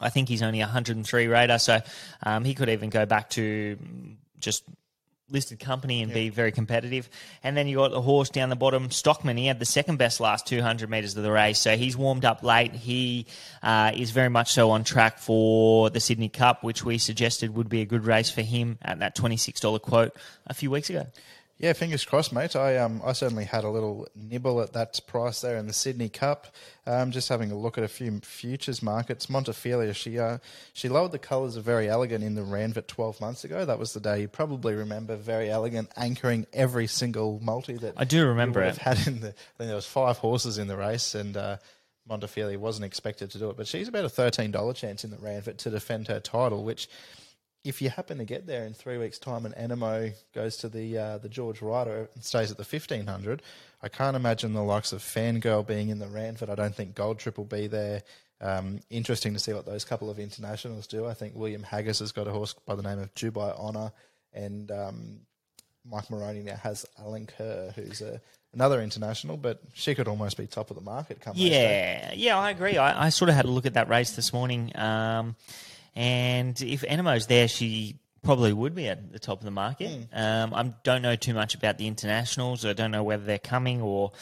I 0.03 0.09
think 0.09 0.29
he's 0.29 0.41
only 0.41 0.59
103 0.59 1.27
rater, 1.27 1.57
so 1.57 1.79
um, 2.23 2.43
he 2.43 2.53
could 2.53 2.69
even 2.69 2.89
go 2.89 3.05
back 3.05 3.29
to 3.31 3.77
just 4.39 4.63
listed 5.29 5.59
company 5.59 6.03
and 6.03 6.13
be 6.13 6.29
very 6.29 6.51
competitive. 6.51 7.09
And 7.43 7.57
then 7.57 7.67
you 7.67 7.77
got 7.77 7.91
the 7.91 8.01
horse 8.01 8.29
down 8.29 8.49
the 8.49 8.55
bottom, 8.55 8.91
Stockman. 8.91 9.35
He 9.35 9.47
had 9.47 9.59
the 9.59 9.65
second 9.65 9.97
best 9.97 10.19
last 10.19 10.45
200 10.45 10.89
metres 10.89 11.17
of 11.17 11.23
the 11.23 11.31
race, 11.31 11.59
so 11.59 11.75
he's 11.75 11.97
warmed 11.97 12.23
up 12.23 12.43
late. 12.43 12.73
He 12.73 13.25
uh, 13.63 13.91
is 13.95 14.11
very 14.11 14.29
much 14.29 14.53
so 14.53 14.71
on 14.71 14.83
track 14.83 15.17
for 15.17 15.89
the 15.89 15.99
Sydney 15.99 16.29
Cup, 16.29 16.63
which 16.63 16.85
we 16.85 16.97
suggested 16.97 17.55
would 17.55 17.69
be 17.69 17.81
a 17.81 17.85
good 17.85 18.05
race 18.05 18.29
for 18.29 18.41
him 18.41 18.77
at 18.81 18.99
that 18.99 19.15
$26 19.15 19.81
quote 19.81 20.15
a 20.45 20.53
few 20.53 20.69
weeks 20.69 20.89
ago. 20.89 21.07
Yeah, 21.63 21.71
fingers 21.71 22.03
crossed, 22.03 22.33
mate. 22.33 22.57
I 22.57 22.75
um 22.75 23.01
I 23.05 23.13
certainly 23.13 23.45
had 23.45 23.63
a 23.63 23.69
little 23.69 24.05
nibble 24.13 24.59
at 24.59 24.73
that 24.73 24.99
price 25.07 25.39
there 25.39 25.55
in 25.55 25.65
the 25.65 25.71
Sydney 25.71 26.09
Cup. 26.09 26.47
Um, 26.85 27.11
just 27.11 27.29
having 27.29 27.53
a 27.53 27.57
look 27.57 27.77
at 27.77 27.85
a 27.85 27.87
few 27.87 28.19
futures 28.19 28.83
markets. 28.83 29.27
Montefilia, 29.27 29.95
she 29.95 30.19
uh, 30.19 30.39
she 30.73 30.89
lowered 30.89 31.13
the 31.13 31.19
colours 31.19 31.55
of 31.55 31.63
Verry 31.63 31.87
Elegant 31.87 32.21
in 32.21 32.35
the 32.35 32.41
Ranvet 32.41 32.87
12 32.87 33.21
months 33.21 33.45
ago. 33.45 33.63
That 33.63 33.79
was 33.79 33.93
the 33.93 34.01
day 34.01 34.19
you 34.19 34.27
probably 34.27 34.73
remember 34.73 35.15
Verry 35.15 35.49
Elegant 35.49 35.89
anchoring 35.95 36.47
every 36.51 36.85
single 36.85 37.39
multi 37.41 37.77
that 37.77 37.93
I 37.95 38.03
do 38.03 38.27
remember 38.27 38.61
it. 38.61 38.75
Had 38.75 39.07
in 39.07 39.21
the, 39.21 39.29
I 39.29 39.31
think 39.31 39.67
there 39.69 39.75
was 39.75 39.85
five 39.85 40.17
horses 40.17 40.57
in 40.57 40.67
the 40.67 40.75
race 40.75 41.15
and. 41.15 41.37
Uh, 41.37 41.57
Montefilia 42.09 42.57
wasn't 42.57 42.83
expected 42.83 43.31
to 43.31 43.39
do 43.39 43.49
it, 43.49 43.55
but 43.55 43.65
she's 43.65 43.87
about 43.87 44.03
a 44.03 44.09
thirteen 44.09 44.51
dollar 44.51 44.73
chance 44.73 45.05
in 45.05 45.09
the 45.09 45.15
Ranvet 45.15 45.55
to 45.59 45.69
defend 45.69 46.09
her 46.09 46.19
title, 46.19 46.65
which 46.65 46.89
if 47.63 47.81
you 47.81 47.89
happen 47.89 48.17
to 48.17 48.25
get 48.25 48.45
there 48.45 48.65
in 48.65 48.73
three 48.73 48.97
weeks' 48.97 49.17
time 49.17 49.45
and 49.45 49.55
Anamoe 49.55 50.13
goes 50.33 50.57
to 50.57 50.69
the 50.69 50.97
uh, 50.97 51.17
the 51.17 51.29
George 51.29 51.61
Ryder 51.61 52.09
and 52.13 52.23
stays 52.23 52.51
at 52.51 52.57
the 52.57 52.65
fifteen 52.65 53.07
hundred, 53.07 53.41
I 53.81 53.89
can't 53.89 54.15
imagine 54.15 54.53
the 54.53 54.63
likes 54.63 54.91
of 54.93 55.01
Fangirl 55.01 55.65
being 55.65 55.89
in 55.89 55.99
the 55.99 56.05
Ranvet. 56.05 56.49
I 56.49 56.55
don't 56.55 56.75
think 56.75 56.95
Gold 56.95 57.19
Trip 57.19 57.37
will 57.37 57.45
be 57.45 57.67
there. 57.67 58.03
Um, 58.41 58.81
interesting 58.89 59.33
to 59.33 59.39
see 59.39 59.53
what 59.53 59.65
those 59.65 59.85
couple 59.85 60.09
of 60.09 60.19
internationals 60.19 60.87
do. 60.87 61.05
I 61.05 61.13
think 61.13 61.33
William 61.35 61.63
Haggas 61.63 61.99
has 61.99 62.11
got 62.11 62.27
a 62.27 62.31
horse 62.31 62.53
by 62.65 62.75
the 62.75 62.81
name 62.81 62.99
of 62.99 63.13
Dubai 63.15 63.57
Honor, 63.57 63.93
and 64.33 64.69
um, 64.69 65.19
Mike 65.89 66.09
Moroney 66.09 66.41
now 66.41 66.57
has 66.57 66.85
Alenquer, 67.01 67.73
who's 67.73 68.01
a, 68.01 68.19
another 68.53 68.81
international, 68.81 69.37
but 69.37 69.61
she 69.73 69.95
could 69.95 70.09
almost 70.09 70.37
be 70.37 70.47
top 70.47 70.69
of 70.69 70.75
the 70.75 70.81
market. 70.81 71.21
Come 71.21 71.35
yeah, 71.37 72.11
yeah, 72.13 72.37
I 72.37 72.49
agree. 72.51 72.77
I, 72.77 73.05
I, 73.05 73.09
sort 73.09 73.29
of 73.29 73.35
had 73.35 73.45
a 73.45 73.49
look 73.49 73.65
at 73.65 73.75
that 73.75 73.87
race 73.87 74.11
this 74.11 74.33
morning. 74.33 74.71
Um, 74.75 75.35
and 75.95 76.59
if 76.61 76.81
Anamoe's 76.81 77.27
there, 77.27 77.47
she 77.47 77.99
probably 78.23 78.53
would 78.53 78.73
be 78.73 78.87
at 78.87 79.11
the 79.11 79.19
top 79.19 79.39
of 79.39 79.45
the 79.45 79.51
market. 79.51 79.89
Mm. 79.89 80.17
Um, 80.17 80.53
I 80.53 80.73
don't 80.83 81.01
know 81.01 81.15
too 81.15 81.33
much 81.33 81.55
about 81.55 81.77
the 81.77 81.87
internationals. 81.87 82.65
I 82.65 82.73
don't 82.73 82.91
know 82.91 83.03
whether 83.03 83.23
they're 83.23 83.37
coming 83.37 83.81
or 83.81 84.13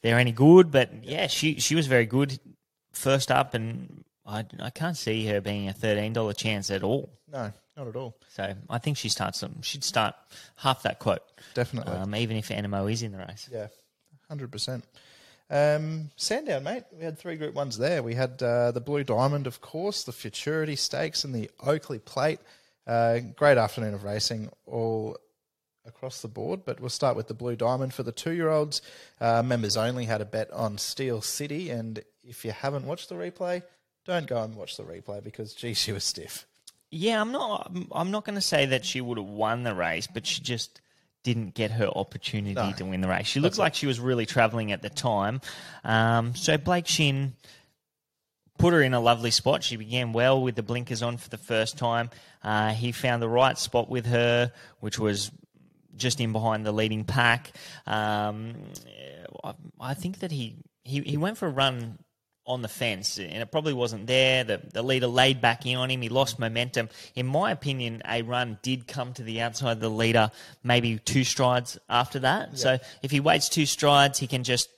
they're 0.00 0.18
any 0.18 0.32
good. 0.32 0.70
But 0.70 1.04
yeah, 1.04 1.26
she 1.26 1.60
she 1.60 1.74
was 1.74 1.86
very 1.86 2.06
good 2.06 2.38
first 2.92 3.30
up, 3.30 3.54
and 3.54 4.04
I, 4.24 4.44
I 4.60 4.70
can't 4.70 4.96
see 4.96 5.26
her 5.26 5.40
being 5.40 5.68
a 5.68 5.72
thirteen 5.72 6.12
dollar 6.12 6.32
chance 6.32 6.70
at 6.70 6.82
all. 6.82 7.10
No, 7.30 7.52
not 7.76 7.88
at 7.88 7.96
all. 7.96 8.16
So 8.28 8.54
I 8.70 8.78
think 8.78 8.96
she 8.96 9.08
starts 9.08 9.40
some. 9.40 9.60
She'd 9.62 9.84
start 9.84 10.14
half 10.56 10.82
that 10.84 10.98
quote 10.98 11.22
definitely, 11.54 11.94
um, 11.94 12.14
even 12.14 12.36
if 12.36 12.48
Anamoe 12.48 12.90
is 12.90 13.02
in 13.02 13.12
the 13.12 13.18
race. 13.18 13.48
Yeah, 13.52 13.68
hundred 14.28 14.50
percent. 14.50 14.84
Um, 15.52 16.10
Sandown, 16.16 16.64
mate. 16.64 16.84
We 16.98 17.04
had 17.04 17.18
three 17.18 17.36
Group 17.36 17.54
Ones 17.54 17.76
there. 17.76 18.02
We 18.02 18.14
had 18.14 18.42
uh, 18.42 18.72
the 18.72 18.80
Blue 18.80 19.04
Diamond, 19.04 19.46
of 19.46 19.60
course, 19.60 20.02
the 20.02 20.12
Futurity 20.12 20.76
Stakes, 20.76 21.24
and 21.24 21.34
the 21.34 21.50
Oakley 21.60 21.98
Plate. 21.98 22.40
Uh, 22.86 23.18
great 23.36 23.58
afternoon 23.58 23.92
of 23.94 24.02
racing, 24.02 24.50
all 24.66 25.16
across 25.86 26.22
the 26.22 26.28
board. 26.28 26.64
But 26.64 26.80
we'll 26.80 26.88
start 26.88 27.16
with 27.16 27.28
the 27.28 27.34
Blue 27.34 27.54
Diamond 27.54 27.92
for 27.92 28.02
the 28.02 28.12
two-year-olds. 28.12 28.80
Uh, 29.20 29.42
members 29.42 29.76
only 29.76 30.06
had 30.06 30.20
a 30.22 30.24
bet 30.24 30.50
on 30.52 30.78
Steel 30.78 31.20
City, 31.20 31.68
and 31.70 32.02
if 32.24 32.44
you 32.44 32.52
haven't 32.52 32.86
watched 32.86 33.10
the 33.10 33.14
replay, 33.14 33.62
don't 34.06 34.26
go 34.26 34.42
and 34.42 34.56
watch 34.56 34.76
the 34.76 34.84
replay 34.84 35.22
because, 35.22 35.52
gee, 35.54 35.74
she 35.74 35.92
was 35.92 36.02
stiff. 36.02 36.46
Yeah, 36.90 37.20
I'm 37.20 37.30
not. 37.32 37.66
I'm- 37.74 37.88
I'm 37.92 38.10
not 38.10 38.24
going 38.24 38.34
to 38.34 38.40
say 38.40 38.66
that 38.66 38.84
she 38.84 39.00
would 39.00 39.16
have 39.18 39.26
won 39.26 39.64
the 39.64 39.74
race, 39.74 40.06
but 40.06 40.26
she 40.26 40.40
just 40.42 40.80
didn't 41.22 41.54
get 41.54 41.70
her 41.72 41.86
opportunity 41.86 42.54
No. 42.54 42.72
to 42.72 42.84
win 42.84 43.00
the 43.00 43.08
race. 43.08 43.26
She 43.26 43.40
looked 43.40 43.58
like 43.58 43.74
she 43.74 43.86
was 43.86 44.00
really 44.00 44.26
travelling 44.26 44.72
at 44.72 44.82
the 44.82 44.90
time. 44.90 45.40
Um, 45.84 46.34
so 46.34 46.58
Blake 46.58 46.86
Shin 46.88 47.34
put 48.58 48.72
her 48.72 48.82
in 48.82 48.94
a 48.94 49.00
lovely 49.00 49.30
spot. 49.30 49.62
She 49.62 49.76
began 49.76 50.12
well 50.12 50.42
with 50.42 50.56
the 50.56 50.62
blinkers 50.62 51.02
on 51.02 51.16
for 51.16 51.28
the 51.28 51.38
first 51.38 51.78
time. 51.78 52.10
Uh, 52.42 52.70
he 52.72 52.92
found 52.92 53.22
the 53.22 53.28
right 53.28 53.56
spot 53.56 53.88
with 53.88 54.06
her, 54.06 54.52
which 54.80 54.98
was 54.98 55.30
just 55.96 56.20
in 56.20 56.32
behind 56.32 56.64
the 56.66 56.72
leading 56.72 57.04
pack. 57.04 57.52
Um, 57.86 58.54
I, 59.44 59.54
I 59.80 59.94
think 59.94 60.20
that 60.20 60.32
he, 60.32 60.56
he 60.84 61.00
he 61.02 61.16
went 61.16 61.38
for 61.38 61.46
a 61.46 61.50
run 61.50 61.98
on 62.44 62.60
the 62.60 62.68
fence, 62.68 63.18
and 63.18 63.42
it 63.42 63.52
probably 63.52 63.72
wasn't 63.72 64.06
there. 64.06 64.42
The, 64.42 64.60
the 64.72 64.82
leader 64.82 65.06
laid 65.06 65.40
back 65.40 65.64
in 65.64 65.76
on 65.76 65.90
him. 65.90 66.02
He 66.02 66.08
lost 66.08 66.38
momentum. 66.38 66.88
In 67.14 67.26
my 67.26 67.52
opinion, 67.52 68.02
a 68.04 68.22
run 68.22 68.58
did 68.62 68.88
come 68.88 69.12
to 69.14 69.22
the 69.22 69.40
outside 69.40 69.72
of 69.72 69.80
the 69.80 69.88
leader, 69.88 70.30
maybe 70.64 70.98
two 70.98 71.22
strides 71.22 71.78
after 71.88 72.18
that. 72.20 72.58
So 72.58 72.78
if 73.02 73.10
he 73.10 73.20
waits 73.20 73.48
two 73.48 73.66
strides, 73.66 74.18
he 74.18 74.26
can 74.26 74.42
just 74.42 74.68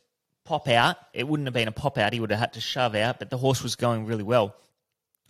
pop 0.45 0.69
out. 0.69 0.97
It 1.15 1.27
wouldn't 1.27 1.47
have 1.47 1.55
been 1.55 1.69
a 1.69 1.73
pop 1.73 1.97
out. 1.97 2.13
He 2.13 2.21
would 2.21 2.31
have 2.31 2.41
had 2.41 2.53
to 2.53 2.61
shove 2.61 2.95
out, 2.95 3.19
but 3.19 3.31
the 3.31 3.39
horse 3.39 3.63
was 3.63 3.77
going 3.77 4.05
really 4.05 4.23
well. 4.23 4.55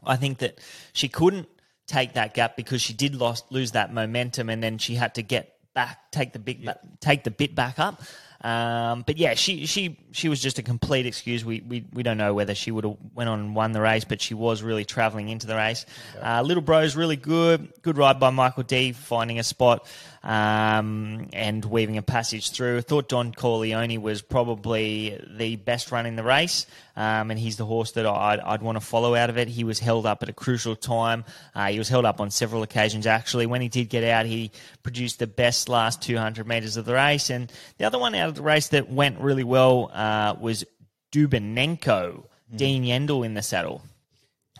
I 0.04 0.16
think 0.16 0.38
that 0.38 0.58
she 0.92 1.08
couldn't 1.08 1.48
take 1.86 2.14
that 2.14 2.34
gap 2.34 2.56
because 2.56 2.82
she 2.82 2.92
did 2.94 3.14
lost, 3.14 3.44
lose 3.50 3.72
that 3.72 3.92
momentum, 3.92 4.48
and 4.50 4.62
then 4.62 4.78
she 4.78 4.96
had 4.96 5.14
to 5.14 5.22
get 5.22 5.54
back, 5.72 6.10
take 6.10 6.32
the 6.32 6.38
big, 6.38 6.64
ba- 6.64 6.80
take 7.00 7.24
the 7.24 7.30
bit 7.30 7.54
back 7.54 7.78
up. 7.78 8.02
Um, 8.44 9.04
but 9.06 9.16
yeah, 9.16 9.32
she 9.32 9.64
she 9.64 9.98
she 10.12 10.28
was 10.28 10.38
just 10.38 10.58
a 10.58 10.62
complete 10.62 11.06
excuse. 11.06 11.46
We 11.46 11.62
we, 11.62 11.84
we 11.94 12.02
don't 12.02 12.18
know 12.18 12.34
whether 12.34 12.54
she 12.54 12.70
would 12.70 12.84
have 12.84 12.96
went 13.14 13.30
on 13.30 13.40
and 13.40 13.56
won 13.56 13.72
the 13.72 13.80
race, 13.80 14.04
but 14.04 14.20
she 14.20 14.34
was 14.34 14.62
really 14.62 14.84
travelling 14.84 15.30
into 15.30 15.46
the 15.46 15.56
race. 15.56 15.86
Uh, 16.22 16.42
Little 16.42 16.62
Bro's 16.62 16.94
really 16.94 17.16
good. 17.16 17.72
Good 17.80 17.96
ride 17.96 18.20
by 18.20 18.28
Michael 18.28 18.62
Dee, 18.62 18.92
finding 18.92 19.38
a 19.38 19.42
spot 19.42 19.88
um, 20.22 21.28
and 21.32 21.64
weaving 21.64 21.96
a 21.96 22.02
passage 22.02 22.50
through. 22.50 22.78
I 22.78 22.80
thought 22.82 23.08
Don 23.08 23.32
Corleone 23.32 24.00
was 24.02 24.20
probably 24.20 25.18
the 25.38 25.56
best 25.56 25.90
run 25.90 26.04
in 26.04 26.16
the 26.16 26.22
race, 26.22 26.66
um, 26.96 27.30
and 27.30 27.38
he's 27.38 27.56
the 27.56 27.64
horse 27.64 27.92
that 27.92 28.04
I'd, 28.04 28.40
I'd 28.40 28.62
want 28.62 28.76
to 28.76 28.84
follow 28.84 29.14
out 29.14 29.30
of 29.30 29.38
it. 29.38 29.48
He 29.48 29.64
was 29.64 29.78
held 29.78 30.04
up 30.04 30.22
at 30.22 30.28
a 30.28 30.34
crucial 30.34 30.76
time. 30.76 31.24
Uh, 31.54 31.68
he 31.68 31.78
was 31.78 31.88
held 31.88 32.04
up 32.04 32.20
on 32.20 32.30
several 32.30 32.62
occasions, 32.62 33.06
actually. 33.06 33.46
When 33.46 33.62
he 33.62 33.68
did 33.68 33.88
get 33.88 34.04
out, 34.04 34.26
he 34.26 34.50
produced 34.82 35.18
the 35.18 35.26
best 35.26 35.68
last 35.70 36.02
200 36.02 36.46
metres 36.46 36.76
of 36.76 36.84
the 36.84 36.94
race. 36.94 37.30
And 37.30 37.50
the 37.78 37.84
other 37.84 37.98
one 37.98 38.14
out 38.14 38.33
of 38.38 38.42
the 38.42 38.42
race 38.42 38.68
that 38.68 38.90
went 38.90 39.18
really 39.20 39.44
well 39.44 39.90
uh, 39.92 40.34
was 40.40 40.64
Dubinenko, 41.12 42.24
Dean 42.54 42.84
Yendall 42.84 43.24
in 43.24 43.34
the 43.34 43.42
saddle. 43.42 43.82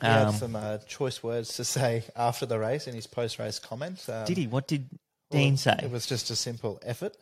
He 0.01 0.07
had 0.07 0.29
Um, 0.29 0.35
some 0.35 0.57
uh, 0.57 0.79
choice 0.89 1.23
words 1.23 1.55
to 1.57 1.65
say 1.65 2.05
after 2.17 2.47
the 2.47 2.59
race 2.59 2.87
in 2.87 2.95
his 2.95 3.07
post-race 3.07 3.59
comment. 3.59 4.05
Um, 4.09 4.25
Did 4.25 4.37
he? 4.37 4.47
What 4.47 4.67
did 4.67 4.89
Dean 5.31 5.57
say? 5.57 5.79
It 5.83 5.91
was 5.91 6.07
just 6.07 6.31
a 6.31 6.37
simple 6.37 6.81
effort, 6.85 7.17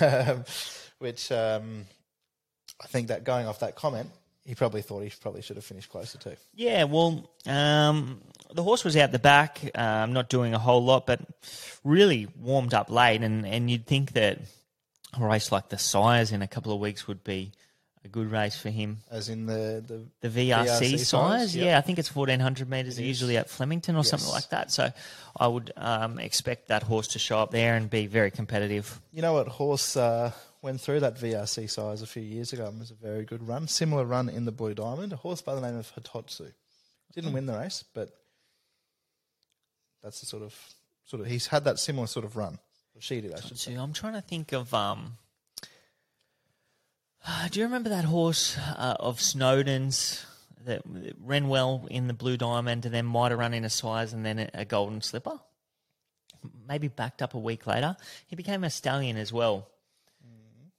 um, 0.00 0.44
which 0.98 1.30
um, 1.32 1.86
I 2.82 2.86
think 2.86 3.08
that 3.08 3.24
going 3.24 3.46
off 3.46 3.60
that 3.60 3.74
comment, 3.76 4.10
he 4.44 4.54
probably 4.54 4.82
thought 4.82 5.02
he 5.02 5.12
probably 5.20 5.42
should 5.42 5.56
have 5.56 5.64
finished 5.64 5.90
closer 5.90 6.18
to. 6.18 6.36
Yeah, 6.54 6.84
well, 6.84 7.30
um, 7.46 8.20
the 8.52 8.62
horse 8.62 8.84
was 8.84 8.96
out 8.96 9.10
the 9.12 9.18
back, 9.18 9.60
um, 9.74 10.12
not 10.12 10.28
doing 10.28 10.54
a 10.54 10.58
whole 10.58 10.84
lot, 10.84 11.06
but 11.06 11.20
really 11.82 12.28
warmed 12.40 12.74
up 12.74 12.90
late, 12.90 13.22
and, 13.22 13.46
and 13.46 13.70
you'd 13.70 13.86
think 13.86 14.12
that 14.12 14.38
a 15.22 15.26
race 15.26 15.52
like 15.52 15.68
the 15.68 15.78
Sires 15.78 16.32
in 16.32 16.42
a 16.42 16.48
couple 16.48 16.72
of 16.72 16.80
weeks 16.80 17.06
would 17.06 17.22
be 17.24 17.52
a 18.04 18.08
good 18.08 18.30
race 18.30 18.56
for 18.56 18.68
him. 18.70 18.98
As 19.10 19.28
in 19.28 19.46
the 19.46 19.82
the, 20.20 20.28
The 20.28 20.48
VRC, 20.50 20.66
VRC 20.66 20.78
Sires, 20.90 21.08
Sires, 21.08 21.56
yep. 21.56 21.64
yeah, 21.66 21.78
I 21.78 21.80
think 21.80 21.98
it's 21.98 22.14
1400 22.14 22.68
metres, 22.68 22.98
It 22.98 23.02
is. 23.02 23.08
usually 23.08 23.36
at 23.36 23.48
Flemington 23.48 23.96
or 23.96 24.04
something 24.04 24.28
like 24.30 24.50
that. 24.50 24.70
So 24.70 24.90
I 25.36 25.48
would 25.48 25.72
um, 25.76 26.18
expect 26.18 26.68
that 26.68 26.82
horse 26.82 27.08
to 27.08 27.18
show 27.18 27.38
up 27.38 27.50
there 27.50 27.76
and 27.76 27.88
be 27.88 28.06
very 28.06 28.30
competitive. 28.30 29.00
You 29.12 29.22
know 29.22 29.32
what 29.32 29.48
horse 29.48 29.96
uh, 29.96 30.32
went 30.60 30.80
through 30.80 31.00
that 31.00 31.16
VRC 31.16 31.70
Sires 31.70 32.02
a 32.02 32.06
few 32.06 32.22
years 32.22 32.52
ago 32.52 32.66
and 32.66 32.78
was 32.78 32.90
a 32.90 32.94
very 32.94 33.24
good 33.24 33.46
run. 33.46 33.68
Similar 33.68 34.04
run 34.04 34.28
in 34.28 34.44
the 34.44 34.52
Blue 34.52 34.74
Diamond. 34.74 35.12
A 35.12 35.16
horse 35.16 35.40
by 35.40 35.54
the 35.54 35.60
name 35.62 35.76
of 35.76 35.90
Hitotsu. 35.94 36.52
Didn't 37.14 37.32
win 37.32 37.46
the 37.46 37.56
race, 37.56 37.84
but 37.94 38.10
that's 40.02 40.20
the 40.20 40.26
sort 40.26 40.42
of 40.42 40.54
sort 41.06 41.22
of 41.22 41.28
he's 41.28 41.46
had 41.46 41.64
that 41.64 41.78
similar 41.78 42.06
sort 42.06 42.24
of 42.24 42.36
run. 42.36 42.58
Did, 43.00 43.34
I 43.34 43.40
should 43.40 43.58
say. 43.58 43.74
I'm 43.74 43.92
trying 43.92 44.14
to 44.14 44.20
think 44.20 44.52
of. 44.52 44.72
Um, 44.72 45.14
do 47.50 47.58
you 47.58 47.66
remember 47.66 47.90
that 47.90 48.04
horse 48.04 48.56
uh, 48.58 48.96
of 49.00 49.20
Snowden's 49.20 50.24
that 50.64 50.82
ran 51.22 51.48
well 51.48 51.86
in 51.90 52.06
the 52.06 52.14
Blue 52.14 52.36
Diamond 52.36 52.86
and 52.86 52.94
then 52.94 53.04
might 53.04 53.30
have 53.30 53.38
run 53.38 53.52
in 53.52 53.64
a 53.64 53.70
Sires 53.70 54.12
and 54.12 54.24
then 54.24 54.50
a, 54.54 54.64
Golden 54.64 55.02
Slipper? 55.02 55.38
Maybe 56.66 56.88
backed 56.88 57.20
up 57.20 57.34
a 57.34 57.38
week 57.38 57.66
later. 57.66 57.96
He 58.26 58.36
became 58.36 58.64
a 58.64 58.70
stallion 58.70 59.16
as 59.16 59.32
well. 59.32 59.68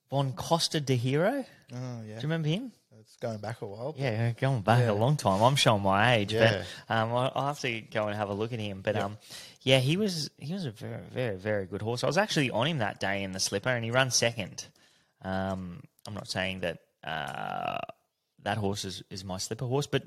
Von 0.10 0.34
Costa 0.34 0.80
de 0.80 0.96
Hero. 0.96 1.46
Oh 1.74 2.02
yeah, 2.02 2.02
Do 2.02 2.10
you 2.14 2.22
remember 2.22 2.48
him? 2.48 2.72
It's 3.16 3.22
going 3.22 3.38
back 3.38 3.62
a 3.62 3.66
while. 3.66 3.96
Yeah, 3.98 4.32
going 4.32 4.62
back 4.62 4.80
Yeah. 4.82 4.92
a 4.92 4.94
long 4.94 5.16
time. 5.16 5.42
I'm 5.42 5.56
showing 5.56 5.82
my 5.84 6.16
age, 6.16 6.34
Yeah. 6.34 6.64
but 6.88 6.94
um, 6.94 7.12
I'll 7.14 7.32
I'll 7.36 7.48
have 7.48 7.60
to 7.62 7.82
go 7.82 8.08
and 8.08 8.16
have 8.16 8.30
a 8.30 8.34
look 8.34 8.52
at 8.54 8.60
him. 8.60 8.82
But 8.82 8.98
um, 8.98 9.18
yeah, 9.62 9.80
he 9.80 9.96
was 9.98 10.30
he 10.38 10.54
was 10.54 10.66
a 10.66 10.72
very 10.72 11.02
very 11.14 11.36
very 11.38 11.66
good 11.66 11.82
horse. 11.82 12.04
I 12.04 12.08
was 12.08 12.18
actually 12.18 12.52
on 12.52 12.68
him 12.68 12.80
that 12.80 13.00
day 13.00 13.24
in 13.24 13.32
the 13.32 13.40
slipper, 13.40 13.70
and 13.70 13.84
he 13.86 13.92
ran 13.92 14.12
second. 14.12 14.68
Um, 15.22 15.82
I'm 16.08 16.14
not 16.14 16.28
saying 16.28 16.60
that 16.62 16.80
uh, 17.04 17.78
that 18.44 18.58
horse 18.58 18.86
is, 18.86 19.02
is 19.10 19.24
my 19.24 19.38
slipper 19.38 19.66
horse, 19.66 19.88
but 19.88 20.04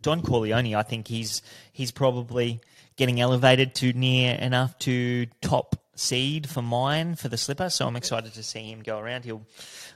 Don 0.00 0.22
Corleone, 0.22 0.74
I 0.76 0.82
think 0.82 1.08
he's 1.08 1.42
he's 1.72 1.90
probably 1.90 2.60
getting 2.96 3.20
elevated 3.20 3.74
to 3.76 3.92
near 3.92 4.34
enough 4.36 4.78
to 4.80 5.26
top 5.40 5.76
seed 5.94 6.48
for 6.48 6.62
mine 6.62 7.14
for 7.16 7.28
the 7.28 7.36
slipper. 7.36 7.68
So 7.68 7.86
I'm 7.86 7.96
excited 7.96 8.32
to 8.34 8.42
see 8.42 8.70
him 8.70 8.82
go 8.82 8.98
around. 8.98 9.24
He'll. 9.24 9.42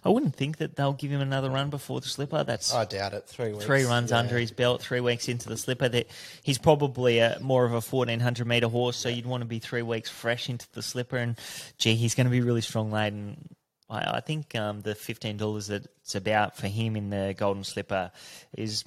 I 0.05 0.11
wouldn't 0.11 0.37
think 0.37 0.59
that 0.59 0.77
they'll 0.77 0.93
give 0.93 1.11
him 1.11 1.21
another 1.21 1.51
run 1.51 1.71
before 1.71 2.01
the 2.01 2.09
slipper. 2.09 2.45
That's 2.45 2.73
I 2.73 2.85
doubt 2.85 3.15
it. 3.15 3.27
Three 3.27 3.53
weeks. 3.53 3.65
three 3.65 3.85
runs 3.85 4.11
yeah. 4.11 4.19
under 4.19 4.39
his 4.39 4.53
belt, 4.53 4.83
three 4.83 5.01
weeks 5.01 5.29
into 5.29 5.49
the 5.49 5.57
slipper. 5.57 5.89
That 5.89 6.07
he's 6.43 6.59
probably 6.59 7.19
a, 7.19 7.39
more 7.41 7.65
of 7.65 7.73
a 7.73 7.81
fourteen 7.81 8.21
hundred 8.21 8.47
meter 8.47 8.69
horse, 8.69 8.97
so 8.97 9.09
you'd 9.09 9.27
want 9.27 9.41
to 9.41 9.47
be 9.47 9.59
three 9.59 9.83
weeks 9.83 10.11
fresh 10.11 10.49
into 10.49 10.67
the 10.73 10.83
slipper. 10.83 11.17
And 11.17 11.37
gee, 11.79 11.95
he's 11.95 12.15
going 12.15 12.27
to 12.27 12.31
be 12.31 12.41
really 12.41 12.61
strong 12.61 12.93
laden. 12.93 13.49
I, 13.89 14.17
I 14.17 14.21
think 14.21 14.55
um, 14.55 14.83
the 14.83 14.95
fifteen 14.95 15.39
dollars 15.39 15.69
that 15.69 15.87
it's 16.03 16.15
about 16.15 16.57
for 16.57 16.69
him 16.69 16.97
in 16.97 17.11
the 17.11 17.35
golden 17.37 17.65
slipper 17.65 18.13
is 18.57 18.85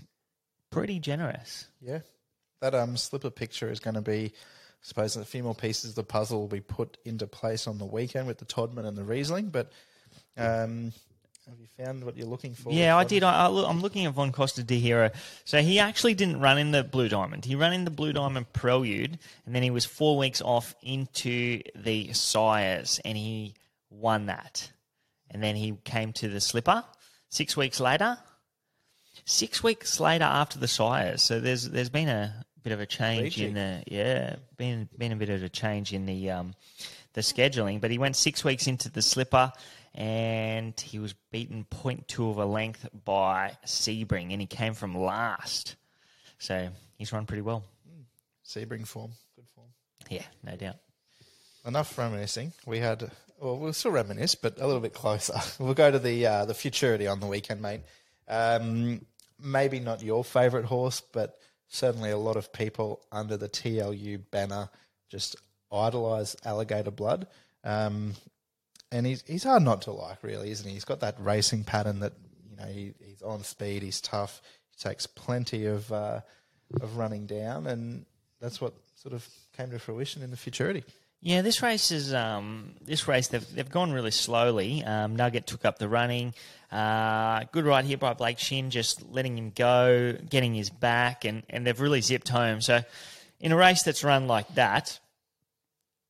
pretty 0.69 0.99
generous. 0.99 1.67
Yeah, 1.81 1.99
that 2.61 2.75
um 2.75 2.97
slipper 2.97 3.31
picture 3.31 3.71
is 3.71 3.79
going 3.79 3.95
to 3.95 4.01
be. 4.01 4.33
I 4.81 4.85
suppose 4.85 5.15
a 5.17 5.25
few 5.25 5.43
more 5.43 5.55
pieces 5.55 5.91
of 5.91 5.95
the 5.95 6.03
puzzle 6.03 6.39
will 6.39 6.47
be 6.47 6.61
put 6.61 6.97
into 7.03 7.27
place 7.27 7.67
on 7.67 7.77
the 7.77 7.85
weekend 7.85 8.27
with 8.27 8.37
the 8.37 8.45
Todman 8.45 8.85
and 8.85 8.97
the 8.97 9.03
Riesling. 9.03 9.49
But 9.49 9.71
um, 10.37 10.93
have 11.47 11.59
you 11.59 11.67
found 11.83 12.03
what 12.03 12.15
you're 12.15 12.27
looking 12.27 12.53
for? 12.53 12.71
Yeah, 12.71 12.95
I 12.95 13.03
did. 13.03 13.23
I, 13.23 13.45
I 13.45 13.47
look, 13.47 13.67
I'm 13.67 13.81
looking 13.81 14.05
at 14.05 14.13
Von 14.13 14.31
Costa 14.31 14.63
de 14.63 14.79
Hero. 14.79 15.11
So 15.43 15.61
he 15.61 15.79
actually 15.79 16.13
didn't 16.13 16.39
run 16.39 16.57
in 16.57 16.71
the 16.71 16.83
Blue 16.83 17.09
Diamond. 17.09 17.43
He 17.43 17.55
ran 17.55 17.73
in 17.73 17.83
the 17.83 17.91
Blue 17.91 18.13
Diamond 18.13 18.53
Prelude, 18.53 19.19
and 19.45 19.55
then 19.55 19.63
he 19.63 19.71
was 19.71 19.83
four 19.85 20.17
weeks 20.17 20.41
off 20.41 20.75
into 20.81 21.61
the 21.75 22.13
Sires, 22.13 23.01
and 23.03 23.17
he 23.17 23.55
won 23.89 24.27
that. 24.27 24.71
And 25.29 25.43
then 25.43 25.55
he 25.55 25.77
came 25.83 26.13
to 26.13 26.29
the 26.29 26.39
Slipper 26.39 26.83
six 27.29 27.57
weeks 27.57 27.79
later. 27.79 28.17
Six 29.25 29.61
weeks 29.61 29.99
later 29.99 30.23
after 30.23 30.57
the 30.57 30.67
Sires, 30.67 31.21
so 31.21 31.39
there's 31.39 31.69
there's 31.69 31.89
been 31.89 32.09
a 32.09 32.45
bit 32.69 32.73
of 32.73 32.79
a 32.81 32.85
change 32.85 33.41
in 33.41 33.55
the 33.55 33.83
yeah, 33.87 34.35
been 34.57 34.87
been 34.95 35.11
a 35.11 35.15
bit 35.15 35.29
of 35.29 35.41
a 35.41 35.49
change 35.49 35.91
in 35.91 36.05
the 36.05 36.29
um, 36.29 36.53
the 37.13 37.21
scheduling. 37.21 37.81
But 37.81 37.89
he 37.89 37.97
went 37.97 38.15
six 38.15 38.43
weeks 38.43 38.67
into 38.67 38.91
the 38.91 39.01
Slipper, 39.01 39.51
and 39.95 40.79
he 40.79 40.99
was 40.99 41.13
beaten 41.31 41.65
0.2 41.71 42.29
of 42.29 42.37
a 42.37 42.45
length 42.45 42.87
by 43.05 43.57
Sebring, 43.65 44.31
and 44.31 44.39
he 44.39 44.45
came 44.45 44.75
from 44.75 44.95
last. 44.95 45.77
So 46.37 46.69
he's 46.97 47.11
run 47.11 47.25
pretty 47.25 47.41
well. 47.41 47.63
Sebring 48.45 48.85
form, 48.85 49.11
good 49.35 49.47
form. 49.55 49.67
Yeah, 50.09 50.25
no 50.43 50.55
doubt. 50.55 50.75
Enough 51.65 51.97
reminiscing. 51.97 52.53
We 52.65 52.79
had, 52.79 53.11
well, 53.39 53.57
we'll 53.57 53.73
still 53.73 53.91
reminisce, 53.91 54.35
but 54.35 54.59
a 54.59 54.65
little 54.65 54.81
bit 54.81 54.93
closer. 54.93 55.39
We'll 55.59 55.73
go 55.73 55.89
to 55.91 55.99
the 55.99 56.25
uh, 56.25 56.45
the 56.45 56.53
futurity 56.53 57.07
on 57.07 57.19
the 57.19 57.27
weekend, 57.27 57.61
mate. 57.61 57.81
Um, 58.27 59.05
maybe 59.39 59.79
not 59.79 60.03
your 60.03 60.23
favourite 60.23 60.65
horse, 60.65 61.01
but 61.01 61.39
certainly 61.69 62.09
a 62.09 62.17
lot 62.17 62.35
of 62.35 62.51
people 62.51 63.01
under 63.11 63.37
the 63.37 63.47
TLU 63.47 64.19
banner 64.31 64.69
just 65.07 65.35
idolise 65.71 66.35
Alligator 66.43 66.91
Blood. 66.91 67.27
Um, 67.63 68.13
and 68.91 69.05
he's 69.05 69.23
he's 69.27 69.43
hard 69.43 69.63
not 69.63 69.83
to 69.83 69.91
like, 69.91 70.23
really, 70.23 70.49
isn't 70.51 70.67
he? 70.67 70.73
He's 70.73 70.85
got 70.85 70.99
that 71.01 71.15
racing 71.19 71.63
pattern 71.63 71.99
that 71.99 72.13
you 72.49 72.57
know, 72.57 72.65
he, 72.65 72.93
he's 72.99 73.21
on 73.21 73.43
speed, 73.43 73.83
he's 73.83 74.01
tough, 74.01 74.41
he 74.71 74.89
takes 74.89 75.05
plenty 75.05 75.67
of 75.67 75.91
uh, 75.91 76.21
of 76.81 76.97
running 76.97 77.27
down, 77.27 77.67
and 77.67 78.05
that's 78.41 78.59
what 78.59 78.73
sort 78.95 79.13
of 79.13 79.27
came 79.55 79.69
to 79.71 79.79
fruition 79.79 80.23
in 80.23 80.31
the 80.31 80.37
futurity. 80.37 80.83
Yeah, 81.21 81.41
this 81.41 81.61
race 81.61 81.91
is 81.91 82.13
um, 82.13 82.75
this 82.81 83.07
race 83.07 83.27
they've 83.27 83.45
they've 83.53 83.69
gone 83.69 83.91
really 83.91 84.11
slowly. 84.11 84.83
Um, 84.85 85.15
Nugget 85.17 85.45
took 85.47 85.65
up 85.65 85.77
the 85.77 85.89
running. 85.89 86.33
Uh, 86.71 87.43
good 87.51 87.65
ride 87.65 87.83
here 87.85 87.97
by 87.97 88.13
Blake 88.13 88.39
Shin, 88.39 88.69
just 88.69 89.09
letting 89.11 89.37
him 89.37 89.51
go, 89.53 90.13
getting 90.29 90.53
his 90.53 90.69
back, 90.69 91.25
and, 91.25 91.43
and 91.49 91.65
they've 91.67 91.79
really 91.79 91.99
zipped 92.01 92.29
home. 92.29 92.61
So, 92.61 92.81
in 93.41 93.51
a 93.51 93.57
race 93.57 93.83
that's 93.83 94.03
run 94.03 94.27
like 94.27 94.53
that, 94.55 94.97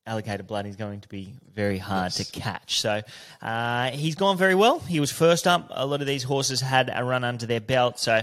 Alligator 0.06 0.42
Blood 0.44 0.66
is 0.66 0.76
going 0.76 1.00
to 1.00 1.08
be 1.08 1.34
very 1.54 1.78
hard 1.78 2.12
Yes. 2.16 2.26
to 2.30 2.40
catch. 2.40 2.80
So 2.80 3.00
uh, 3.42 3.90
he's 3.90 4.14
gone 4.14 4.36
very 4.36 4.54
well. 4.54 4.78
He 4.80 5.00
was 5.00 5.10
first 5.10 5.46
up. 5.46 5.68
A 5.70 5.86
lot 5.86 6.00
of 6.00 6.06
these 6.06 6.22
horses 6.22 6.60
had 6.60 6.90
a 6.94 7.04
run 7.04 7.24
under 7.24 7.46
their 7.46 7.60
belt, 7.60 7.98
so 7.98 8.20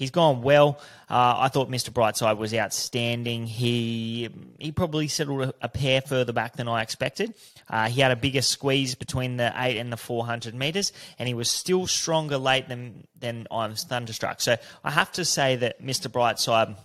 he's 0.00 0.10
gone 0.10 0.40
well. 0.40 0.80
Uh, 1.08 1.34
I 1.38 1.48
thought 1.48 1.70
Mr. 1.70 1.90
Brightside 1.90 2.38
was 2.38 2.54
outstanding. 2.54 3.46
He 3.46 4.30
he 4.58 4.72
probably 4.72 5.06
settled 5.06 5.42
a, 5.42 5.54
a 5.60 5.68
pair 5.68 6.00
further 6.00 6.32
back 6.32 6.56
than 6.56 6.66
I 6.66 6.82
expected. 6.82 7.34
Uh, 7.68 7.88
he 7.88 8.00
had 8.00 8.10
a 8.10 8.16
bigger 8.16 8.42
squeeze 8.42 8.96
between 8.96 9.36
the 9.36 9.52
eight 9.56 9.76
and 9.76 9.92
the 9.92 9.96
four 9.96 10.24
hundred 10.26 10.54
meters, 10.54 10.92
and 11.18 11.28
he 11.28 11.34
was 11.34 11.50
still 11.50 11.86
stronger 11.86 12.38
late 12.38 12.68
than 12.68 13.06
than 13.18 13.46
I 13.50 13.68
was 13.68 13.84
thunderstruck. 13.84 14.40
So 14.40 14.56
I 14.82 14.90
have 14.90 15.12
to 15.12 15.24
say 15.24 15.56
that 15.56 15.82
Mr. 15.82 16.08
Brightside 16.10 16.76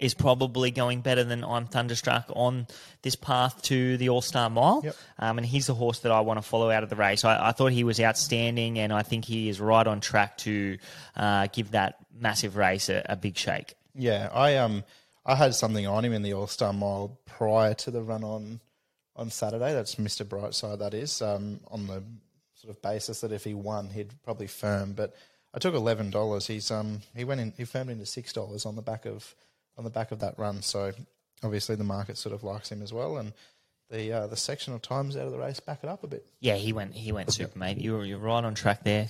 is 0.00 0.14
probably 0.14 0.70
going 0.70 1.02
better 1.02 1.22
than 1.22 1.44
I'm 1.44 1.66
Thunderstruck 1.66 2.24
on 2.34 2.66
this 3.02 3.14
path 3.14 3.62
to 3.62 3.96
the 3.98 4.08
All 4.08 4.22
Star 4.22 4.50
Mile. 4.50 4.80
Yep. 4.82 4.96
Um, 5.18 5.38
and 5.38 5.46
he's 5.46 5.66
the 5.66 5.74
horse 5.74 6.00
that 6.00 6.10
I 6.10 6.20
want 6.20 6.38
to 6.38 6.42
follow 6.42 6.70
out 6.70 6.82
of 6.82 6.88
the 6.88 6.96
race. 6.96 7.24
I, 7.24 7.48
I 7.48 7.52
thought 7.52 7.72
he 7.72 7.84
was 7.84 8.00
outstanding, 8.00 8.78
and 8.78 8.92
I 8.92 9.02
think 9.02 9.24
he 9.24 9.48
is 9.48 9.60
right 9.60 9.86
on 9.86 10.00
track 10.00 10.38
to 10.38 10.78
uh, 11.14 11.48
give 11.52 11.72
that 11.72 11.96
massive 12.18 12.56
race 12.56 12.88
a, 12.88 13.04
a 13.08 13.16
big 13.16 13.36
shake. 13.36 13.74
Yeah, 13.94 14.30
I 14.32 14.56
um 14.56 14.84
I 15.26 15.34
had 15.34 15.54
something 15.54 15.86
on 15.86 16.04
him 16.04 16.12
in 16.12 16.22
the 16.22 16.32
All 16.32 16.46
Star 16.46 16.72
Mile 16.72 17.18
prior 17.26 17.74
to 17.74 17.90
the 17.90 18.02
run 18.02 18.24
on 18.24 18.60
on 19.16 19.30
Saturday. 19.30 19.72
That's 19.72 19.98
Mister 19.98 20.24
Brightside. 20.24 20.78
That 20.78 20.94
is 20.94 21.20
um 21.20 21.60
on 21.70 21.86
the 21.86 22.02
sort 22.54 22.74
of 22.74 22.80
basis 22.82 23.20
that 23.20 23.32
if 23.32 23.44
he 23.44 23.54
won, 23.54 23.90
he'd 23.90 24.14
probably 24.22 24.46
firm. 24.46 24.92
But 24.92 25.14
I 25.52 25.58
took 25.58 25.74
eleven 25.74 26.10
dollars. 26.10 26.46
He's 26.46 26.70
um 26.70 27.00
he 27.14 27.24
went 27.24 27.40
in 27.40 27.52
he 27.56 27.64
firmed 27.64 27.90
into 27.90 28.06
six 28.06 28.32
dollars 28.32 28.64
on 28.64 28.76
the 28.76 28.82
back 28.82 29.04
of 29.06 29.34
on 29.80 29.84
the 29.84 29.90
back 29.90 30.12
of 30.12 30.18
that 30.20 30.38
run. 30.38 30.60
So 30.62 30.92
obviously 31.42 31.74
the 31.74 31.84
market 31.84 32.18
sort 32.18 32.34
of 32.34 32.44
likes 32.44 32.70
him 32.70 32.82
as 32.82 32.92
well, 32.92 33.16
and 33.16 33.32
the 33.90 34.12
uh, 34.12 34.26
the 34.26 34.36
sectional 34.36 34.78
times 34.78 35.16
out 35.16 35.24
of 35.26 35.32
the 35.32 35.38
race 35.38 35.58
back 35.58 35.80
it 35.82 35.88
up 35.88 36.04
a 36.04 36.06
bit. 36.06 36.26
Yeah, 36.38 36.56
he 36.56 36.72
went. 36.74 36.94
He 36.94 37.12
went 37.12 37.32
super, 37.32 37.58
mate. 37.58 37.78
You're 37.78 38.04
you're 38.04 38.18
right 38.18 38.44
on 38.44 38.54
track 38.54 38.84
there. 38.84 39.08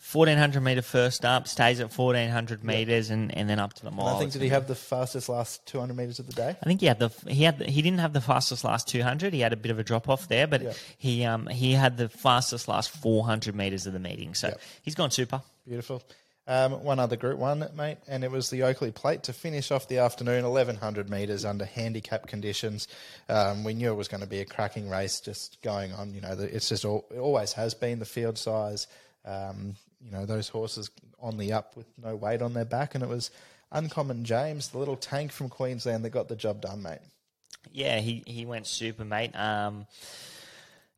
Fourteen 0.00 0.38
hundred 0.38 0.60
meter 0.60 0.82
first 0.82 1.24
up, 1.24 1.48
stays 1.48 1.80
at 1.80 1.92
fourteen 1.92 2.30
hundred 2.30 2.62
meters, 2.62 3.10
and, 3.10 3.34
and 3.36 3.48
then 3.48 3.58
up 3.58 3.72
to 3.74 3.84
the 3.84 3.90
mile. 3.90 4.08
And 4.08 4.16
I 4.16 4.18
think 4.20 4.32
did 4.32 4.42
he 4.42 4.48
have 4.50 4.68
the 4.68 4.74
fastest 4.76 5.28
last 5.28 5.66
two 5.66 5.80
hundred 5.80 5.96
meters 5.96 6.18
of 6.20 6.26
the 6.26 6.32
day? 6.34 6.56
I 6.62 6.66
think 6.66 6.80
he 6.80 6.86
had 6.86 6.98
the 7.00 7.08
he 7.26 7.42
had 7.44 7.58
the, 7.58 7.64
he 7.64 7.82
didn't 7.82 7.98
have 8.00 8.12
the 8.12 8.20
fastest 8.20 8.64
last 8.64 8.86
200. 8.88 9.32
He 9.32 9.40
had 9.40 9.52
a 9.52 9.56
bit 9.56 9.70
of 9.72 9.78
a 9.78 9.82
drop 9.84 10.08
off 10.08 10.28
there, 10.28 10.46
but 10.46 10.62
Yeah. 10.62 10.72
he 10.98 11.24
um 11.24 11.46
he 11.48 11.72
had 11.72 11.96
the 11.96 12.08
fastest 12.08 12.68
last 12.68 12.90
400 12.90 13.54
meters 13.56 13.86
of 13.86 13.92
the 13.92 13.98
meeting. 13.98 14.34
So 14.34 14.48
Yep. 14.48 14.60
he's 14.82 14.94
gone 14.94 15.10
super. 15.10 15.42
Beautiful. 15.66 16.02
Um, 16.48 16.82
one 16.82 16.98
other 16.98 17.16
Group 17.16 17.38
One, 17.38 17.68
mate, 17.76 17.98
and 18.08 18.24
it 18.24 18.30
was 18.30 18.48
the 18.48 18.62
Oakley 18.62 18.90
Plate 18.90 19.24
to 19.24 19.34
finish 19.34 19.70
off 19.70 19.86
the 19.86 19.98
afternoon, 19.98 20.46
eleven 20.46 20.76
hundred 20.76 21.10
meters 21.10 21.44
under 21.44 21.66
handicap 21.66 22.26
conditions. 22.26 22.88
Um, 23.28 23.64
we 23.64 23.74
knew 23.74 23.92
it 23.92 23.96
was 23.96 24.08
going 24.08 24.22
to 24.22 24.26
be 24.26 24.40
a 24.40 24.46
cracking 24.46 24.88
race, 24.88 25.20
just 25.20 25.60
going 25.60 25.92
on. 25.92 26.14
You 26.14 26.22
know, 26.22 26.34
it's 26.38 26.70
just 26.70 26.86
all, 26.86 27.06
it 27.14 27.18
always 27.18 27.52
has 27.52 27.74
been 27.74 27.98
the 27.98 28.06
field 28.06 28.38
size. 28.38 28.86
Um, 29.26 29.76
you 30.00 30.10
know, 30.10 30.24
those 30.24 30.48
horses 30.48 30.90
on 31.20 31.36
the 31.36 31.52
up 31.52 31.76
with 31.76 31.86
no 32.02 32.16
weight 32.16 32.40
on 32.40 32.54
their 32.54 32.64
back, 32.64 32.94
and 32.94 33.04
it 33.04 33.10
was 33.10 33.30
Uncommon 33.70 34.24
James, 34.24 34.68
the 34.68 34.78
little 34.78 34.96
tank 34.96 35.32
from 35.32 35.50
Queensland, 35.50 36.02
that 36.06 36.10
got 36.10 36.28
the 36.28 36.36
job 36.36 36.62
done, 36.62 36.82
mate. 36.82 37.00
Yeah, 37.72 37.98
he 38.00 38.22
he 38.26 38.46
went 38.46 38.66
super, 38.66 39.04
mate. 39.04 39.36
Um, 39.36 39.86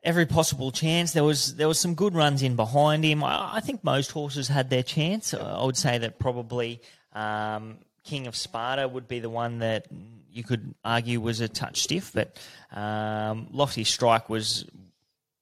every 0.02 0.26
possible 0.26 0.70
chance. 0.70 1.12
There 1.12 1.24
was 1.24 1.56
there 1.56 1.68
was 1.68 1.78
some 1.78 1.94
good 1.94 2.14
runs 2.14 2.42
in 2.42 2.56
behind 2.56 3.04
him. 3.04 3.22
I, 3.22 3.56
I 3.56 3.60
think 3.60 3.84
most 3.84 4.10
horses 4.10 4.48
had 4.48 4.70
their 4.70 4.82
chance. 4.82 5.34
I 5.34 5.64
would 5.64 5.76
say 5.76 5.98
that 5.98 6.18
probably 6.18 6.80
um, 7.12 7.78
King 8.04 8.26
of 8.26 8.36
Sparta 8.36 8.88
would 8.88 9.08
be 9.08 9.20
the 9.20 9.30
one 9.30 9.58
that 9.58 9.86
you 10.30 10.44
could 10.44 10.74
argue 10.84 11.20
was 11.20 11.40
a 11.40 11.48
touch 11.48 11.82
stiff, 11.82 12.12
but 12.14 12.38
um, 12.72 13.48
Lofty 13.50 13.84
Strike 13.84 14.28
was 14.28 14.64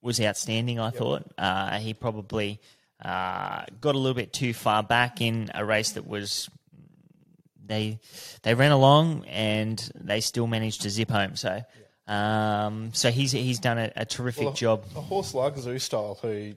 was 0.01 0.19
outstanding. 0.19 0.79
I 0.79 0.89
thought 0.89 1.31
uh, 1.37 1.77
he 1.79 1.93
probably 1.93 2.59
uh, 3.03 3.63
got 3.79 3.95
a 3.95 3.97
little 3.97 4.15
bit 4.15 4.33
too 4.33 4.53
far 4.53 4.83
back 4.83 5.21
in 5.21 5.51
a 5.53 5.63
race 5.63 5.91
that 5.91 6.07
was 6.07 6.49
they 7.65 7.99
they 8.43 8.55
ran 8.55 8.71
along 8.71 9.25
and 9.27 9.91
they 9.95 10.21
still 10.21 10.47
managed 10.47 10.81
to 10.81 10.89
zip 10.89 11.09
home. 11.09 11.35
So 11.35 11.61
um, 12.09 12.91
so 12.93 13.11
he's 13.11 13.31
he's 13.31 13.59
done 13.59 13.77
a, 13.77 13.91
a 13.95 14.05
terrific 14.05 14.43
Well, 14.45 14.53
a- 14.53 14.57
job. 14.57 14.83
A 14.95 15.01
horse 15.01 15.33
like 15.33 15.55
Zoustyle, 15.55 16.19
who 16.19 16.53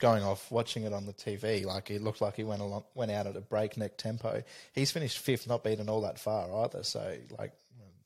going 0.00 0.22
off 0.22 0.50
watching 0.50 0.84
it 0.84 0.92
on 0.92 1.06
the 1.06 1.12
TV, 1.12 1.64
like 1.64 1.90
it 1.90 2.02
looked 2.02 2.20
like 2.20 2.36
he 2.36 2.44
went 2.44 2.62
along, 2.62 2.84
went 2.94 3.10
out 3.10 3.26
at 3.26 3.36
a 3.36 3.40
breakneck 3.40 3.96
tempo. 3.96 4.42
He's 4.72 4.90
finished 4.90 5.18
fifth, 5.18 5.46
not 5.48 5.62
beaten 5.64 5.88
all 5.88 6.00
that 6.02 6.18
far 6.18 6.64
either. 6.64 6.82
So, 6.84 7.16
like, 7.38 7.52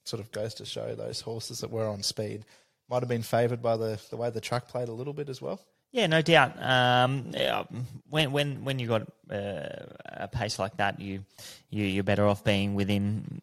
sort 0.05 0.21
of 0.21 0.33
goes 0.33 0.55
to 0.55 0.65
show 0.65 0.95
those 0.95 1.21
horses 1.21 1.61
that 1.61 1.71
were 1.71 1.87
on 1.87 2.03
speed 2.03 2.45
might 2.91 3.01
have 3.01 3.09
been 3.09 3.23
favoured 3.23 3.63
by 3.63 3.77
the 3.77 3.99
the 4.11 4.17
way 4.17 4.29
the 4.31 4.41
track 4.41 4.69
played 4.69 4.89
a 4.89 4.93
little 4.93 5.13
bit 5.13 5.29
as 5.29 5.41
well. 5.41 5.61
Yeah, 5.93 6.07
no 6.07 6.23
doubt. 6.23 6.61
Um, 6.63 7.27
yeah, 7.35 7.65
when 8.11 8.33
when 8.33 8.65
when 8.65 8.79
you 8.79 8.89
got 8.89 9.03
uh, 9.31 9.87
a 10.05 10.29
pace 10.33 10.59
like 10.59 10.79
that, 10.79 10.99
you, 11.01 11.25
you 11.71 11.85
you're 11.85 12.03
better 12.05 12.27
off 12.27 12.43
being 12.43 12.75
within 12.75 13.43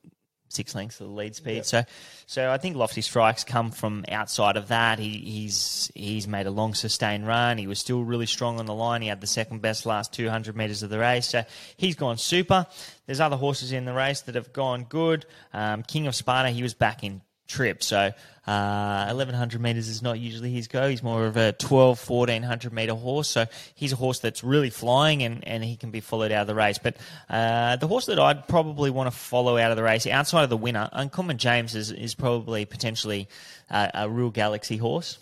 six 0.49 0.75
lengths 0.75 0.99
of 0.99 1.07
the 1.07 1.13
lead 1.13 1.35
speed. 1.35 1.65
So, 1.65 1.83
so 2.25 2.51
I 2.51 2.57
think 2.57 2.75
Lofty 2.75 3.01
Strikes 3.01 3.43
come 3.43 3.71
from 3.71 4.03
outside 4.09 4.57
of 4.57 4.67
that. 4.67 4.99
He, 4.99 5.17
he's 5.17 5.91
he's 5.95 6.27
made 6.27 6.47
a 6.47 6.51
long 6.51 6.73
sustained 6.73 7.25
run. 7.25 7.57
He 7.57 7.67
was 7.67 7.79
still 7.79 8.03
really 8.03 8.25
strong 8.25 8.59
on 8.59 8.65
the 8.65 8.73
line. 8.73 9.01
He 9.01 9.07
had 9.07 9.21
the 9.21 9.27
second 9.27 9.61
best 9.61 9.85
last 9.85 10.13
200 10.13 10.55
metres 10.55 10.83
of 10.83 10.89
the 10.89 10.99
race. 10.99 11.27
So 11.27 11.43
he's 11.77 11.95
gone 11.95 12.17
super. 12.17 12.67
There's 13.05 13.19
other 13.19 13.37
horses 13.37 13.71
in 13.71 13.85
the 13.85 13.93
race 13.93 14.21
that 14.21 14.35
have 14.35 14.51
gone 14.53 14.83
good. 14.83 15.25
Um, 15.53 15.83
King 15.83 16.07
of 16.07 16.15
Sparta, 16.15 16.49
he 16.49 16.63
was 16.63 16.73
back 16.73 17.03
in 17.03 17.21
trip. 17.49 17.83
So 17.83 18.11
uh, 18.47 19.05
1100 19.07 19.59
metres 19.61 19.89
is 19.89 20.01
not 20.01 20.17
usually 20.19 20.51
his 20.51 20.67
go. 20.69 20.87
He's 20.89 21.03
more 21.03 21.25
of 21.25 21.35
a 21.35 21.51
12, 21.51 22.09
1400 22.09 22.71
metre 22.71 22.95
horse. 22.95 23.27
So 23.27 23.45
he's 23.75 23.91
a 23.91 23.95
horse 23.97 24.19
that's 24.19 24.43
really 24.43 24.69
flying 24.69 25.21
and, 25.23 25.45
and 25.45 25.63
he 25.63 25.75
can 25.75 25.91
be 25.91 25.99
followed 25.99 26.31
out 26.31 26.41
of 26.41 26.47
the 26.47 26.55
race. 26.55 26.77
But 26.77 26.95
uh, 27.29 27.75
the 27.75 27.87
horse 27.87 28.05
that 28.05 28.17
I'd 28.19 28.47
probably 28.47 28.89
want 28.89 29.11
to 29.11 29.17
follow 29.17 29.57
out 29.57 29.71
of 29.71 29.77
the 29.77 29.83
race, 29.83 30.07
outside 30.07 30.43
of 30.43 30.49
the 30.49 30.57
winner, 30.57 30.89
Uncommon 30.93 31.37
James 31.37 31.75
is, 31.75 31.91
is 31.91 32.15
probably 32.15 32.63
potentially 32.65 33.27
uh, 33.69 33.89
a 33.93 34.09
real 34.09 34.29
galaxy 34.29 34.77
horse. 34.77 35.17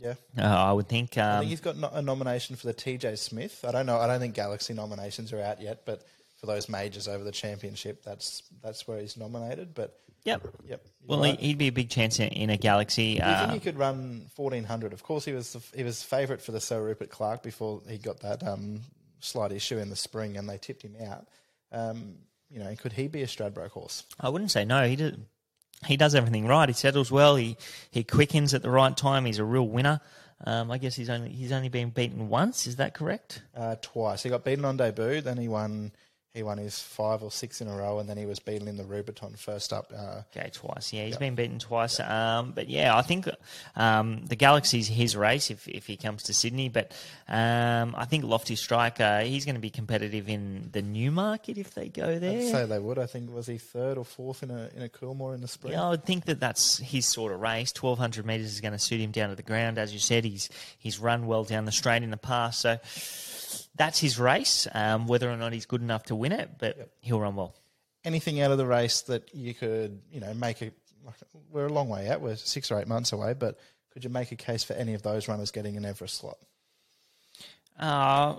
Yeah, 0.00 0.14
Uh, 0.38 0.42
I 0.46 0.72
would 0.72 0.88
think. 0.88 1.18
I 1.18 1.32
Um, 1.32 1.38
think 1.40 1.50
he's 1.50 1.60
got 1.60 1.76
a 1.92 2.00
nomination 2.00 2.56
for 2.56 2.66
the 2.66 2.72
TJ 2.72 3.18
Smith. 3.18 3.64
I 3.68 3.72
don't 3.72 3.84
know. 3.84 3.98
I 3.98 4.06
don't 4.06 4.18
think 4.20 4.34
Galaxy 4.34 4.72
nominations 4.72 5.30
are 5.34 5.42
out 5.42 5.60
yet, 5.60 5.82
but 5.84 6.04
for 6.38 6.46
those 6.46 6.70
majors 6.70 7.06
over 7.06 7.22
the 7.22 7.32
championship, 7.32 8.02
that's 8.02 8.42
that's 8.62 8.88
where 8.88 8.98
he's 8.98 9.18
nominated. 9.18 9.74
But 9.74 10.00
yep. 10.24 10.46
yep, 10.68 10.84
Well, 11.06 11.20
right. 11.20 11.38
he'd 11.38 11.58
be 11.58 11.68
a 11.68 11.72
big 11.72 11.90
chance 11.90 12.18
in, 12.20 12.28
in 12.28 12.50
a 12.50 12.56
galaxy. 12.56 13.14
Do 13.18 13.24
you 13.26 13.34
think 13.36 13.48
Uh, 13.48 13.52
he 13.52 13.60
could 13.60 13.78
run 13.78 14.26
fourteen 14.34 14.64
hundred? 14.64 14.92
Of 14.92 15.02
course, 15.02 15.24
he 15.24 15.32
was 15.32 15.52
the, 15.52 15.76
he 15.76 15.84
was 15.84 16.02
favourite 16.02 16.40
for 16.42 16.52
the 16.52 16.60
Sir 16.60 16.82
Rupert 16.82 17.10
Clarke 17.10 17.42
before 17.42 17.82
he 17.88 17.98
got 17.98 18.20
that 18.20 18.46
um, 18.46 18.80
slight 19.20 19.52
issue 19.52 19.78
in 19.78 19.90
the 19.90 19.96
spring, 19.96 20.36
and 20.36 20.48
they 20.48 20.58
tipped 20.58 20.82
him 20.82 20.96
out. 21.06 21.26
Um, 21.72 22.16
you 22.50 22.58
know, 22.58 22.74
could 22.76 22.92
he 22.92 23.06
be 23.08 23.22
a 23.22 23.26
Stradbroke 23.26 23.70
horse? 23.70 24.04
I 24.18 24.28
wouldn't 24.28 24.50
say 24.50 24.64
no. 24.64 24.86
He 24.86 24.96
did. 24.96 25.24
He 25.86 25.96
does 25.96 26.14
everything 26.14 26.46
right. 26.46 26.68
He 26.68 26.72
settles 26.74 27.10
well. 27.10 27.36
He 27.36 27.56
he 27.90 28.04
quickens 28.04 28.52
at 28.54 28.62
the 28.62 28.70
right 28.70 28.96
time. 28.96 29.24
He's 29.24 29.38
a 29.38 29.44
real 29.44 29.66
winner. 29.66 30.00
Um, 30.44 30.70
I 30.70 30.78
guess 30.78 30.94
he's 30.94 31.10
only 31.10 31.30
he's 31.30 31.52
only 31.52 31.68
been 31.68 31.90
beaten 31.90 32.28
once. 32.28 32.66
Is 32.66 32.76
that 32.76 32.92
correct? 32.94 33.42
Uh, 33.54 33.76
twice. 33.80 34.22
He 34.22 34.30
got 34.30 34.44
beaten 34.44 34.64
on 34.64 34.76
debut, 34.76 35.20
then 35.20 35.36
he 35.38 35.48
won. 35.48 35.92
He 36.32 36.44
won 36.44 36.58
his 36.58 36.78
five 36.78 37.24
or 37.24 37.32
six 37.32 37.60
in 37.60 37.66
a 37.66 37.74
row, 37.76 37.98
and 37.98 38.08
then 38.08 38.16
he 38.16 38.24
was 38.24 38.38
beaten 38.38 38.68
in 38.68 38.76
the 38.76 38.84
Rubiton 38.84 39.36
first 39.36 39.72
up. 39.72 39.92
Uh, 39.92 40.22
Okay, 40.36 40.48
twice. 40.52 40.92
Yeah, 40.92 41.06
he's 41.06 41.16
been 41.16 41.34
beaten 41.34 41.58
twice. 41.58 41.98
Um, 41.98 42.52
but 42.54 42.68
yeah, 42.68 42.96
I 42.96 43.02
think 43.02 43.28
um, 43.74 44.24
the 44.26 44.36
Galaxy's 44.36 44.86
his 44.86 45.16
race 45.16 45.50
if 45.50 45.66
if 45.66 45.86
he 45.88 45.96
comes 45.96 46.22
to 46.24 46.32
Sydney. 46.32 46.68
But 46.68 46.92
um, 47.28 47.96
I 47.98 48.04
think 48.04 48.22
Lofty 48.24 48.54
Strike, 48.54 49.00
uh, 49.00 49.20
he's 49.22 49.44
going 49.44 49.56
to 49.56 49.60
be 49.60 49.70
competitive 49.70 50.28
in 50.28 50.68
the 50.70 50.82
Newmarket 50.82 51.58
if 51.58 51.74
they 51.74 51.88
go 51.88 52.04
I'd 52.10 52.20
there. 52.20 52.42
say 52.42 52.64
they 52.64 52.78
would. 52.78 53.00
I 53.00 53.06
think 53.06 53.34
was 53.34 53.48
he 53.48 53.58
third 53.58 53.98
or 53.98 54.04
fourth 54.04 54.44
in 54.44 54.52
a 54.52 54.70
in 54.76 54.82
a 54.82 54.88
Coolmore 54.88 55.34
in 55.34 55.40
the 55.40 55.48
spring. 55.48 55.72
Yeah, 55.72 55.82
I 55.86 55.90
would 55.90 56.04
think 56.04 56.26
that 56.26 56.38
that's 56.38 56.78
his 56.78 57.06
sort 57.06 57.32
of 57.32 57.40
race. 57.40 57.72
Twelve 57.72 57.98
hundred 57.98 58.24
meters 58.24 58.52
is 58.52 58.60
going 58.60 58.70
to 58.72 58.78
suit 58.78 59.00
him 59.00 59.10
down 59.10 59.30
to 59.30 59.34
the 59.34 59.42
ground, 59.42 59.78
as 59.78 59.92
you 59.92 59.98
said. 59.98 60.24
He's 60.24 60.48
he's 60.78 61.00
run 61.00 61.26
well 61.26 61.42
down 61.42 61.64
the 61.64 61.72
straight 61.72 62.04
in 62.04 62.10
the 62.10 62.16
past, 62.16 62.60
so 62.60 62.78
that's 63.80 63.98
his 63.98 64.18
race. 64.18 64.68
Um, 64.74 65.06
whether 65.06 65.30
or 65.30 65.38
not 65.38 65.54
he's 65.54 65.64
good 65.64 65.80
enough 65.80 66.02
to 66.04 66.14
win 66.14 66.32
it, 66.32 66.50
but 66.58 66.90
he'll 67.00 67.18
run 67.18 67.34
well. 67.34 67.54
Anything 68.04 68.42
out 68.42 68.50
of 68.50 68.58
the 68.58 68.66
race 68.66 69.00
that 69.02 69.34
you 69.34 69.54
could, 69.54 70.02
you 70.12 70.20
know, 70.20 70.34
make 70.34 70.60
a. 70.60 70.70
We're 71.50 71.64
a 71.64 71.72
long 71.72 71.88
way 71.88 72.10
out. 72.10 72.20
We're 72.20 72.36
six 72.36 72.70
or 72.70 72.78
eight 72.78 72.86
months 72.86 73.12
away, 73.12 73.32
but 73.32 73.58
could 73.90 74.04
you 74.04 74.10
make 74.10 74.32
a 74.32 74.36
case 74.36 74.62
for 74.62 74.74
any 74.74 74.92
of 74.92 75.00
those 75.00 75.28
runners 75.28 75.50
getting 75.50 75.78
an 75.78 75.86
Everest 75.86 76.18
slot? 76.18 76.36
Uh, 77.78 78.36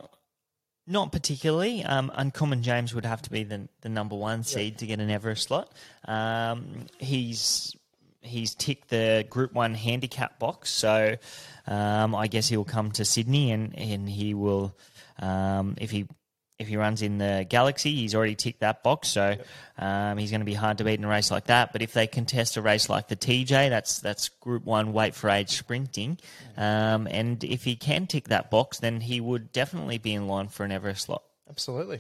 Not 0.86 1.12
particularly. 1.12 1.84
Um, 1.84 2.12
Uncommon 2.14 2.62
James 2.62 2.94
would 2.94 3.06
have 3.06 3.24
to 3.24 3.32
be 3.32 3.44
the 3.44 3.68
the 3.82 3.90
number 3.90 4.16
one 4.16 4.44
seed 4.44 4.78
to 4.78 4.86
get 4.86 5.00
an 5.00 5.10
Everest 5.10 5.48
slot. 5.48 5.72
Um, 6.06 6.86
he's 7.00 7.76
he's 8.22 8.54
ticked 8.54 8.90
the 8.90 9.26
Group 9.28 9.54
One 9.54 9.74
handicap 9.74 10.38
box, 10.38 10.70
so 10.70 11.16
um, 11.66 12.14
I 12.14 12.28
guess 12.28 12.48
he'll 12.48 12.64
come 12.64 12.92
to 12.92 13.04
Sydney 13.06 13.52
and 13.52 13.76
and 13.76 14.08
he 14.08 14.36
will 14.36 14.76
um, 15.22 15.76
if 15.80 15.92
he 15.92 16.08
if 16.62 16.68
he 16.68 16.78
runs 16.78 17.02
in 17.02 17.18
the 17.18 17.46
Galaxy, 17.50 17.94
he's 17.96 18.14
already 18.14 18.36
ticked 18.36 18.60
that 18.60 18.84
box, 18.84 19.08
so 19.10 19.36
um, 19.80 20.20
he's 20.20 20.30
going 20.30 20.42
to 20.42 20.46
be 20.46 20.54
hard 20.54 20.78
to 20.78 20.84
beat 20.84 21.00
in 21.00 21.04
a 21.04 21.10
race 21.10 21.32
like 21.32 21.46
that. 21.46 21.74
But 21.74 21.82
if 21.82 21.94
they 21.94 22.06
contest 22.06 22.56
a 22.56 22.62
race 22.62 22.88
like 22.88 23.08
the 23.08 23.16
TJ, 23.16 23.70
that's 23.70 24.00
that's 24.00 24.30
Group 24.30 24.64
One 24.64 24.94
weight 24.94 25.16
for 25.16 25.30
age 25.30 25.50
sprinting, 25.50 26.20
um, 26.58 27.08
and 27.10 27.44
if 27.44 27.64
he 27.64 27.76
can 27.76 28.06
tick 28.06 28.28
that 28.28 28.52
box, 28.52 28.80
then 28.80 29.02
he 29.02 29.20
would 29.20 29.52
definitely 29.52 29.98
be 29.98 30.14
in 30.14 30.28
line 30.28 30.50
for 30.50 30.64
an 30.64 30.72
Everest 30.72 31.06
slot. 31.06 31.24
Absolutely. 31.50 32.00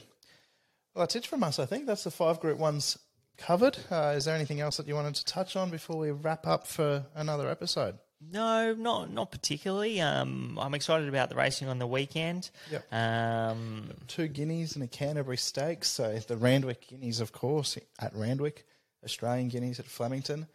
Well, 0.93 1.03
that's 1.03 1.15
it 1.15 1.25
from 1.25 1.43
us. 1.43 1.57
I 1.57 1.65
think 1.65 1.87
that's 1.87 2.03
the 2.03 2.11
five 2.11 2.39
Group 2.39 2.59
Ones 2.59 2.99
covered. 3.37 3.77
Uh, 3.89 4.13
is 4.15 4.25
there 4.25 4.35
anything 4.35 4.59
else 4.59 4.77
that 4.77 4.87
you 4.87 4.93
wanted 4.95 5.15
to 5.15 5.25
touch 5.25 5.55
on 5.55 5.71
before 5.71 5.97
we 5.97 6.11
wrap 6.11 6.45
up 6.45 6.67
for 6.67 7.05
another 7.15 7.49
episode? 7.49 7.97
No, 8.29 8.73
not 8.73 9.11
not 9.11 9.31
particularly. 9.31 9.99
Um, 10.01 10.57
I'm 10.61 10.73
excited 10.73 11.09
about 11.09 11.29
the 11.29 11.35
racing 11.35 11.67
on 11.69 11.79
the 11.79 11.87
weekend. 11.87 12.49
Yep. 12.71 12.93
Um, 12.93 13.89
Two 14.07 14.27
Guineas 14.27 14.75
and 14.75 14.83
a 14.83 14.87
Canterbury 14.87 15.37
Stakes. 15.37 15.89
So 15.89 16.17
the 16.19 16.37
Randwick 16.37 16.87
Guineas, 16.87 17.19
of 17.19 17.31
course, 17.31 17.77
at 17.99 18.13
Randwick. 18.15 18.65
Australian 19.03 19.47
Guineas 19.49 19.79
at 19.79 19.85
Flemington. 19.87 20.45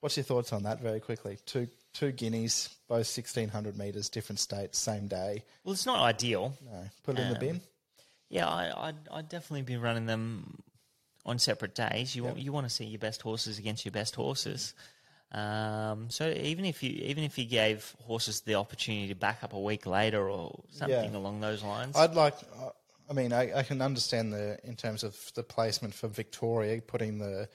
What's 0.00 0.16
your 0.16 0.22
thoughts 0.22 0.52
on 0.52 0.62
that? 0.62 0.80
Very 0.80 1.00
quickly. 1.00 1.38
Two 1.44 1.66
two 1.92 2.12
Guineas, 2.12 2.68
both 2.88 3.08
sixteen 3.08 3.48
hundred 3.48 3.76
meters, 3.76 4.08
different 4.08 4.38
states, 4.38 4.78
same 4.78 5.08
day. 5.08 5.42
well, 5.64 5.72
it's 5.72 5.86
not 5.86 5.98
ideal. 6.00 6.56
No, 6.64 6.84
put 7.02 7.18
it 7.18 7.22
in 7.22 7.32
the 7.32 7.38
bin. 7.38 7.60
Yeah, 8.30 8.46
I, 8.46 8.88
I'd, 8.88 9.08
I'd 9.10 9.28
definitely 9.28 9.62
be 9.62 9.76
running 9.76 10.06
them 10.06 10.62
on 11.26 11.38
separate 11.40 11.74
days. 11.74 12.14
You 12.14 12.22
want 12.24 12.38
you 12.38 12.52
want 12.52 12.66
to 12.66 12.70
see 12.70 12.84
your 12.84 13.00
best 13.00 13.22
horses 13.22 13.58
against 13.58 13.84
your 13.84 13.92
best 13.92 14.14
horses. 14.14 14.74
Um, 15.32 16.08
so 16.08 16.30
even 16.30 16.64
if 16.64 16.82
you 16.82 16.90
even 16.90 17.22
if 17.22 17.36
you 17.36 17.44
gave 17.44 17.94
horses 18.02 18.40
the 18.40 18.54
opportunity 18.54 19.08
to 19.08 19.14
back 19.14 19.44
up 19.44 19.52
a 19.52 19.60
week 19.60 19.84
later 19.84 20.28
or 20.30 20.64
something 20.70 21.12
Yeah. 21.12 21.18
along 21.18 21.40
those 21.40 21.62
lines, 21.62 21.96
I'd 21.96 22.14
like. 22.14 22.34
I 23.10 23.14
mean, 23.14 23.32
I, 23.32 23.58
I 23.58 23.62
can 23.62 23.80
understand 23.82 24.32
the 24.32 24.58
in 24.64 24.74
terms 24.76 25.02
of 25.02 25.16
the 25.34 25.42
placement 25.42 25.94
for 25.94 26.08
Victoria 26.08 26.80
putting 26.80 27.18
the 27.18 27.48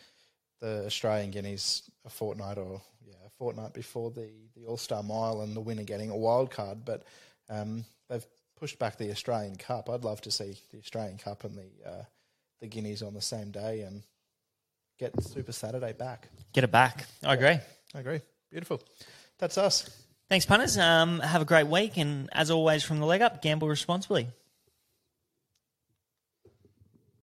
the 0.62 0.86
Australian 0.86 1.32
Guineas 1.32 1.90
a 2.06 2.10
fortnight 2.10 2.58
or 2.58 2.82
yeah 3.06 3.16
a 3.26 3.30
fortnight 3.32 3.74
before 3.74 4.12
the 4.12 4.30
the 4.56 4.66
All 4.68 4.78
Star 4.78 5.02
Mile 5.02 5.42
and 5.42 5.56
the 5.56 5.62
winner 5.62 5.84
getting 5.84 6.12
a 6.12 6.18
wild 6.18 6.52
card, 6.52 6.86
but 6.86 7.04
um, 7.50 7.86
they've 8.08 8.26
pushed 8.56 8.78
back 8.78 8.98
the 8.98 9.10
Australian 9.12 9.56
Cup. 9.56 9.90
I'd 9.90 10.04
love 10.04 10.22
to 10.22 10.32
see 10.32 10.58
the 10.72 10.78
Australian 10.78 11.18
Cup 11.18 11.44
and 11.44 11.58
the 11.58 11.90
uh, 11.90 12.04
the 12.62 12.68
Guineas 12.68 13.02
on 13.02 13.14
the 13.16 13.22
same 13.22 13.50
day 13.52 13.82
and 13.82 14.04
get 15.04 15.24
Super 15.24 15.52
Saturday 15.52 15.92
back. 15.92 16.30
get 16.54 16.64
it 16.64 16.72
back. 16.72 17.06
I 17.24 17.34
agree. 17.34 17.60
I 17.94 18.00
agree. 18.00 18.22
Beautiful. 18.50 18.82
That's 19.38 19.58
us. 19.58 19.90
Thanks, 20.30 20.46
punters. 20.46 20.78
Um, 20.78 21.20
have 21.20 21.42
a 21.42 21.46
great 21.46 21.68
week, 21.68 21.98
and 21.98 22.30
as 22.32 22.50
always, 22.50 22.84
from 22.84 23.00
the 23.00 23.06
leg 23.06 23.22
up, 23.22 23.42
gamble 23.42 23.68
responsibly. 23.68 24.28